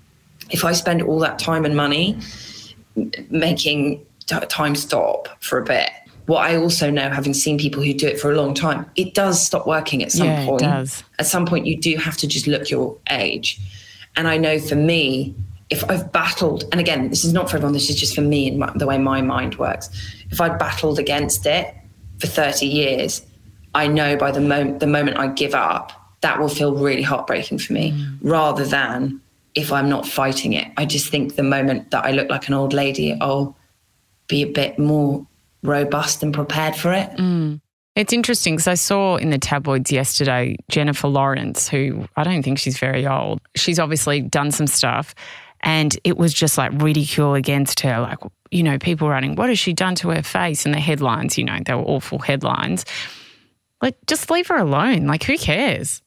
[0.49, 2.17] if I spend all that time and money
[3.29, 5.89] making time stop for a bit.
[6.25, 9.15] What I also know, having seen people who do it for a long time, it
[9.15, 10.61] does stop working at some Yeah, it point.
[10.61, 11.03] does.
[11.17, 13.59] At some point, you do have to just look your age.
[14.15, 15.33] And I know for me,
[15.69, 18.47] if I've battled, and again, this is not for everyone, this is just for me
[18.47, 19.89] and my, the way my mind works.
[20.29, 21.73] If I've battled against it
[22.19, 23.25] for 30 years,
[23.73, 25.91] I know by the moment the moment I give up,
[26.21, 28.17] that will feel really heartbreaking for me, mm.
[28.21, 29.21] rather than
[29.55, 30.67] if I'm not fighting it.
[30.77, 33.57] I just think the moment that I look like an old lady, I'll
[34.27, 35.25] be a bit more
[35.63, 37.09] robust and prepared for it.
[37.11, 37.61] Mm.
[37.95, 42.59] It's interesting because I saw in the tabloids yesterday Jennifer Lawrence, who I don't think
[42.59, 43.41] she's very old.
[43.55, 45.13] She's obviously done some stuff,
[45.61, 47.99] and it was just like ridicule against her.
[47.99, 48.19] Like,
[48.51, 50.65] you know, people writing, What has she done to her face?
[50.65, 52.85] And the headlines, you know, they were awful headlines.
[53.81, 55.05] Like, just leave her alone.
[55.07, 56.01] Like, who cares?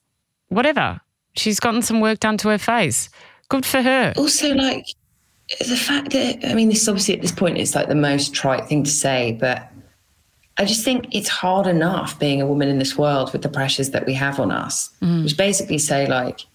[0.49, 1.01] Whatever.
[1.35, 3.09] She's gotten some work done to her face.
[3.53, 4.15] Good for her.
[4.17, 4.87] also like
[5.61, 8.67] the fact that I mean this obviously at this point it's like the most trite
[8.67, 9.71] thing to say, but
[10.57, 13.91] I just think it's hard enough being a woman in this world with the pressures
[13.91, 14.89] that we have on us.
[15.03, 15.25] Mm.
[15.25, 16.47] Which basically say like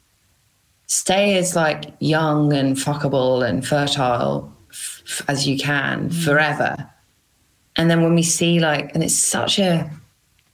[0.87, 6.25] stay as like young and fuckable and fertile f- as you can mm.
[6.25, 6.89] forever.
[7.75, 9.87] And then when we see like and it's such a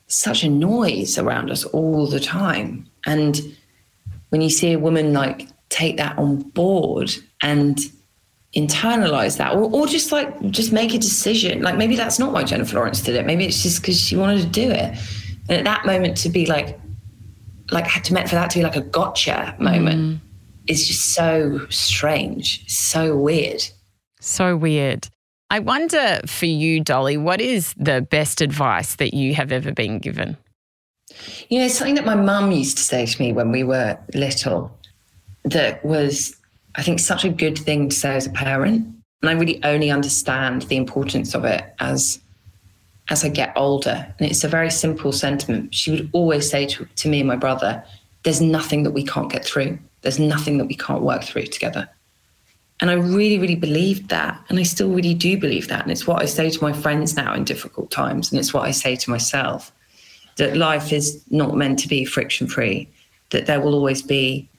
[0.07, 2.85] such a noise around us all the time.
[3.05, 3.39] And
[4.27, 7.11] when you see a woman like take that on board
[7.41, 7.79] and
[8.55, 11.63] internalize that or, or just like just make a decision.
[11.63, 13.25] Like maybe that's not why jennifer lawrence did it.
[13.25, 14.97] Maybe it's just because she wanted to do it.
[15.49, 16.79] And at that moment to be like
[17.71, 20.19] like had to meant for that to be like a gotcha moment mm.
[20.67, 23.63] is just so strange so weird.
[24.19, 25.07] So weird.
[25.49, 29.99] I wonder for you, Dolly, what is the best advice that you have ever been
[29.99, 30.37] given?
[31.49, 34.75] You know, something that my mum used to say to me when we were little
[35.45, 36.35] that was,
[36.75, 38.87] I think, such a good thing to say as a parent.
[39.21, 42.19] And I really only understand the importance of it as
[43.09, 44.13] as I get older.
[44.17, 45.75] And it's a very simple sentiment.
[45.75, 47.83] She would always say to, to me and my brother,
[48.23, 49.77] there's nothing that we can't get through.
[50.01, 51.89] There's nothing that we can't work through together.
[52.79, 54.41] And I really, really believed that.
[54.49, 55.81] And I still really do believe that.
[55.81, 58.31] And it's what I say to my friends now in difficult times.
[58.31, 59.71] And it's what I say to myself
[60.37, 62.89] that life is not meant to be friction free,
[63.29, 64.49] that there will always be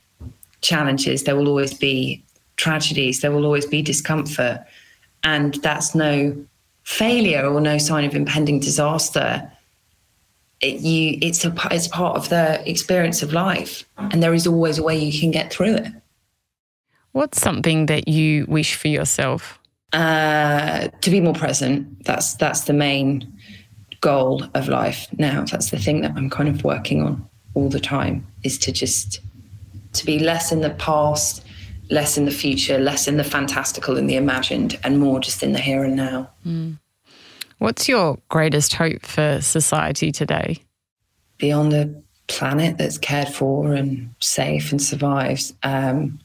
[0.65, 2.25] challenges, there will always be
[2.57, 4.65] tragedies, there will always be discomfort.
[5.23, 6.37] And that's no
[6.83, 9.51] failure or no sign of impending disaster.
[10.61, 13.85] It, you, it's, a, it's part of the experience of life.
[13.97, 15.93] And there is always a way you can get through it.
[17.13, 19.61] What's something that you wish for yourself?
[19.95, 22.05] uh, to be more present.
[22.05, 23.33] That's that's the main
[24.01, 25.45] goal of life now.
[25.45, 29.21] That's the thing that I'm kind of working on all the time is to just
[29.95, 31.45] to be less in the past,
[31.91, 35.53] less in the future, less in the fantastical and the imagined, and more just in
[35.53, 36.31] the here and now.
[37.59, 40.59] What's your greatest hope for society today?
[41.39, 45.55] Be on the planet that's cared for and safe and survives.
[45.63, 46.21] Um,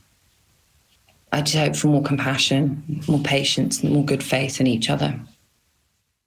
[1.32, 5.20] I just hope for more compassion, more patience, more good faith in each other.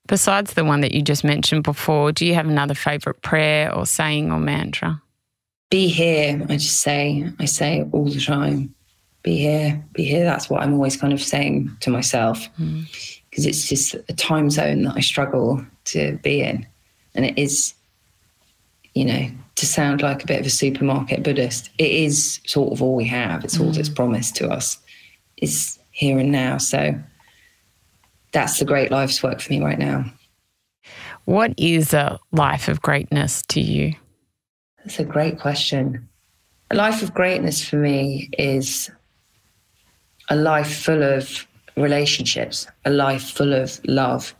[0.07, 3.87] Besides the one that you just mentioned before, do you have another favourite prayer or
[3.87, 5.01] saying or mantra?
[5.73, 8.75] Be here i just say i say all the time.
[9.23, 10.25] Be here be here.
[10.25, 12.47] That's what i'm always kind of saying to myself.
[12.57, 12.83] Hmm.
[13.31, 16.67] Because it's just a time zone that i struggle to be in.
[17.15, 17.75] And it is
[18.95, 22.83] you know to sound like a bit of a supermarket buddhist it is sort of
[22.83, 23.43] all we have.
[23.43, 23.95] It's all that's hmm.
[23.95, 24.79] promised to us
[25.39, 26.59] is here and now.
[26.59, 26.95] So
[28.33, 30.05] that's the great life's work for me right now.
[31.25, 33.95] What is a life of greatness to you?
[34.85, 36.09] That's a great question.
[36.71, 38.91] A life of greatness for me is
[40.29, 44.35] a life full of relationships, a life full of love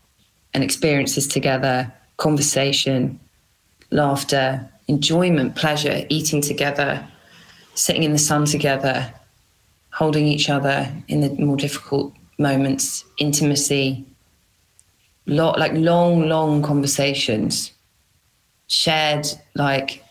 [0.53, 3.21] and experiences together, conversation,
[3.91, 7.07] laughter, enjoyment, pleasure, eating together,
[7.75, 9.13] sitting in the sun together,
[9.93, 14.05] holding each other in the more difficult moments, intimacy,
[15.27, 17.73] lot like long, long conversations,
[18.67, 20.03] shared like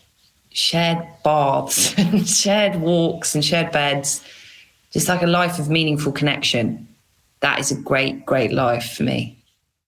[0.54, 4.22] shared baths and shared walks and shared beds,
[4.90, 6.86] just like a life of meaningful connection.
[7.40, 9.38] That is a great, great life for me.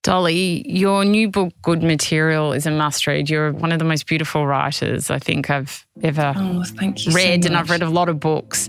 [0.02, 3.30] Dolly, your new book, Good Material, is a must read.
[3.30, 6.96] You're one of the most beautiful writers I think I've ever Oh, you.
[6.98, 8.68] so read, and I've read a lot of books.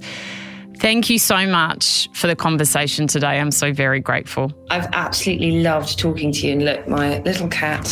[0.80, 3.40] Thank you so much for the conversation today.
[3.40, 4.52] I'm so very grateful.
[4.70, 6.54] I've absolutely loved talking to you.
[6.54, 7.88] And look, my little cat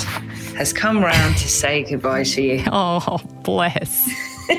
[0.57, 2.63] has come round to say goodbye to you.
[2.75, 4.09] Oh, bless.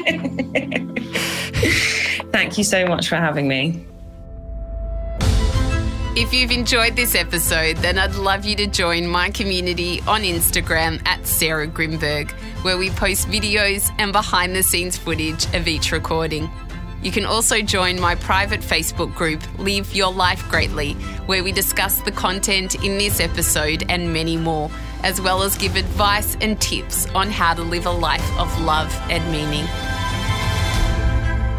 [2.32, 3.84] Thank you so much for having me.
[6.16, 11.04] If you've enjoyed this episode, then I'd love you to join my community on Instagram
[11.06, 12.30] at Sarah Grynberg,
[12.62, 16.48] where we post videos and behind the scenes footage of each recording.
[17.04, 20.94] You can also join my private Facebook group, Live Your Life Greatly,
[21.26, 24.70] where we discuss the content in this episode and many more,
[25.02, 28.90] as well as give advice and tips on how to live a life of love
[29.10, 29.66] and meaning.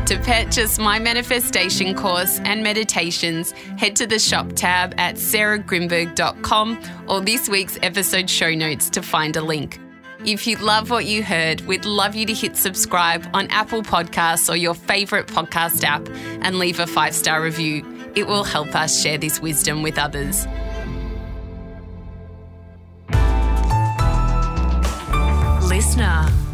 [0.08, 7.22] To purchase my manifestation course and meditations, head to the shop tab at sarahgrynberg.com or
[7.22, 9.80] this week's episode show notes to find a link.
[10.26, 14.52] If you love what you heard, we'd love you to hit subscribe on Apple Podcasts
[14.52, 16.08] or your favourite podcast app
[16.42, 17.86] and leave a five star review.
[18.16, 20.48] It will help us share this wisdom with others.
[25.70, 26.45] Listener.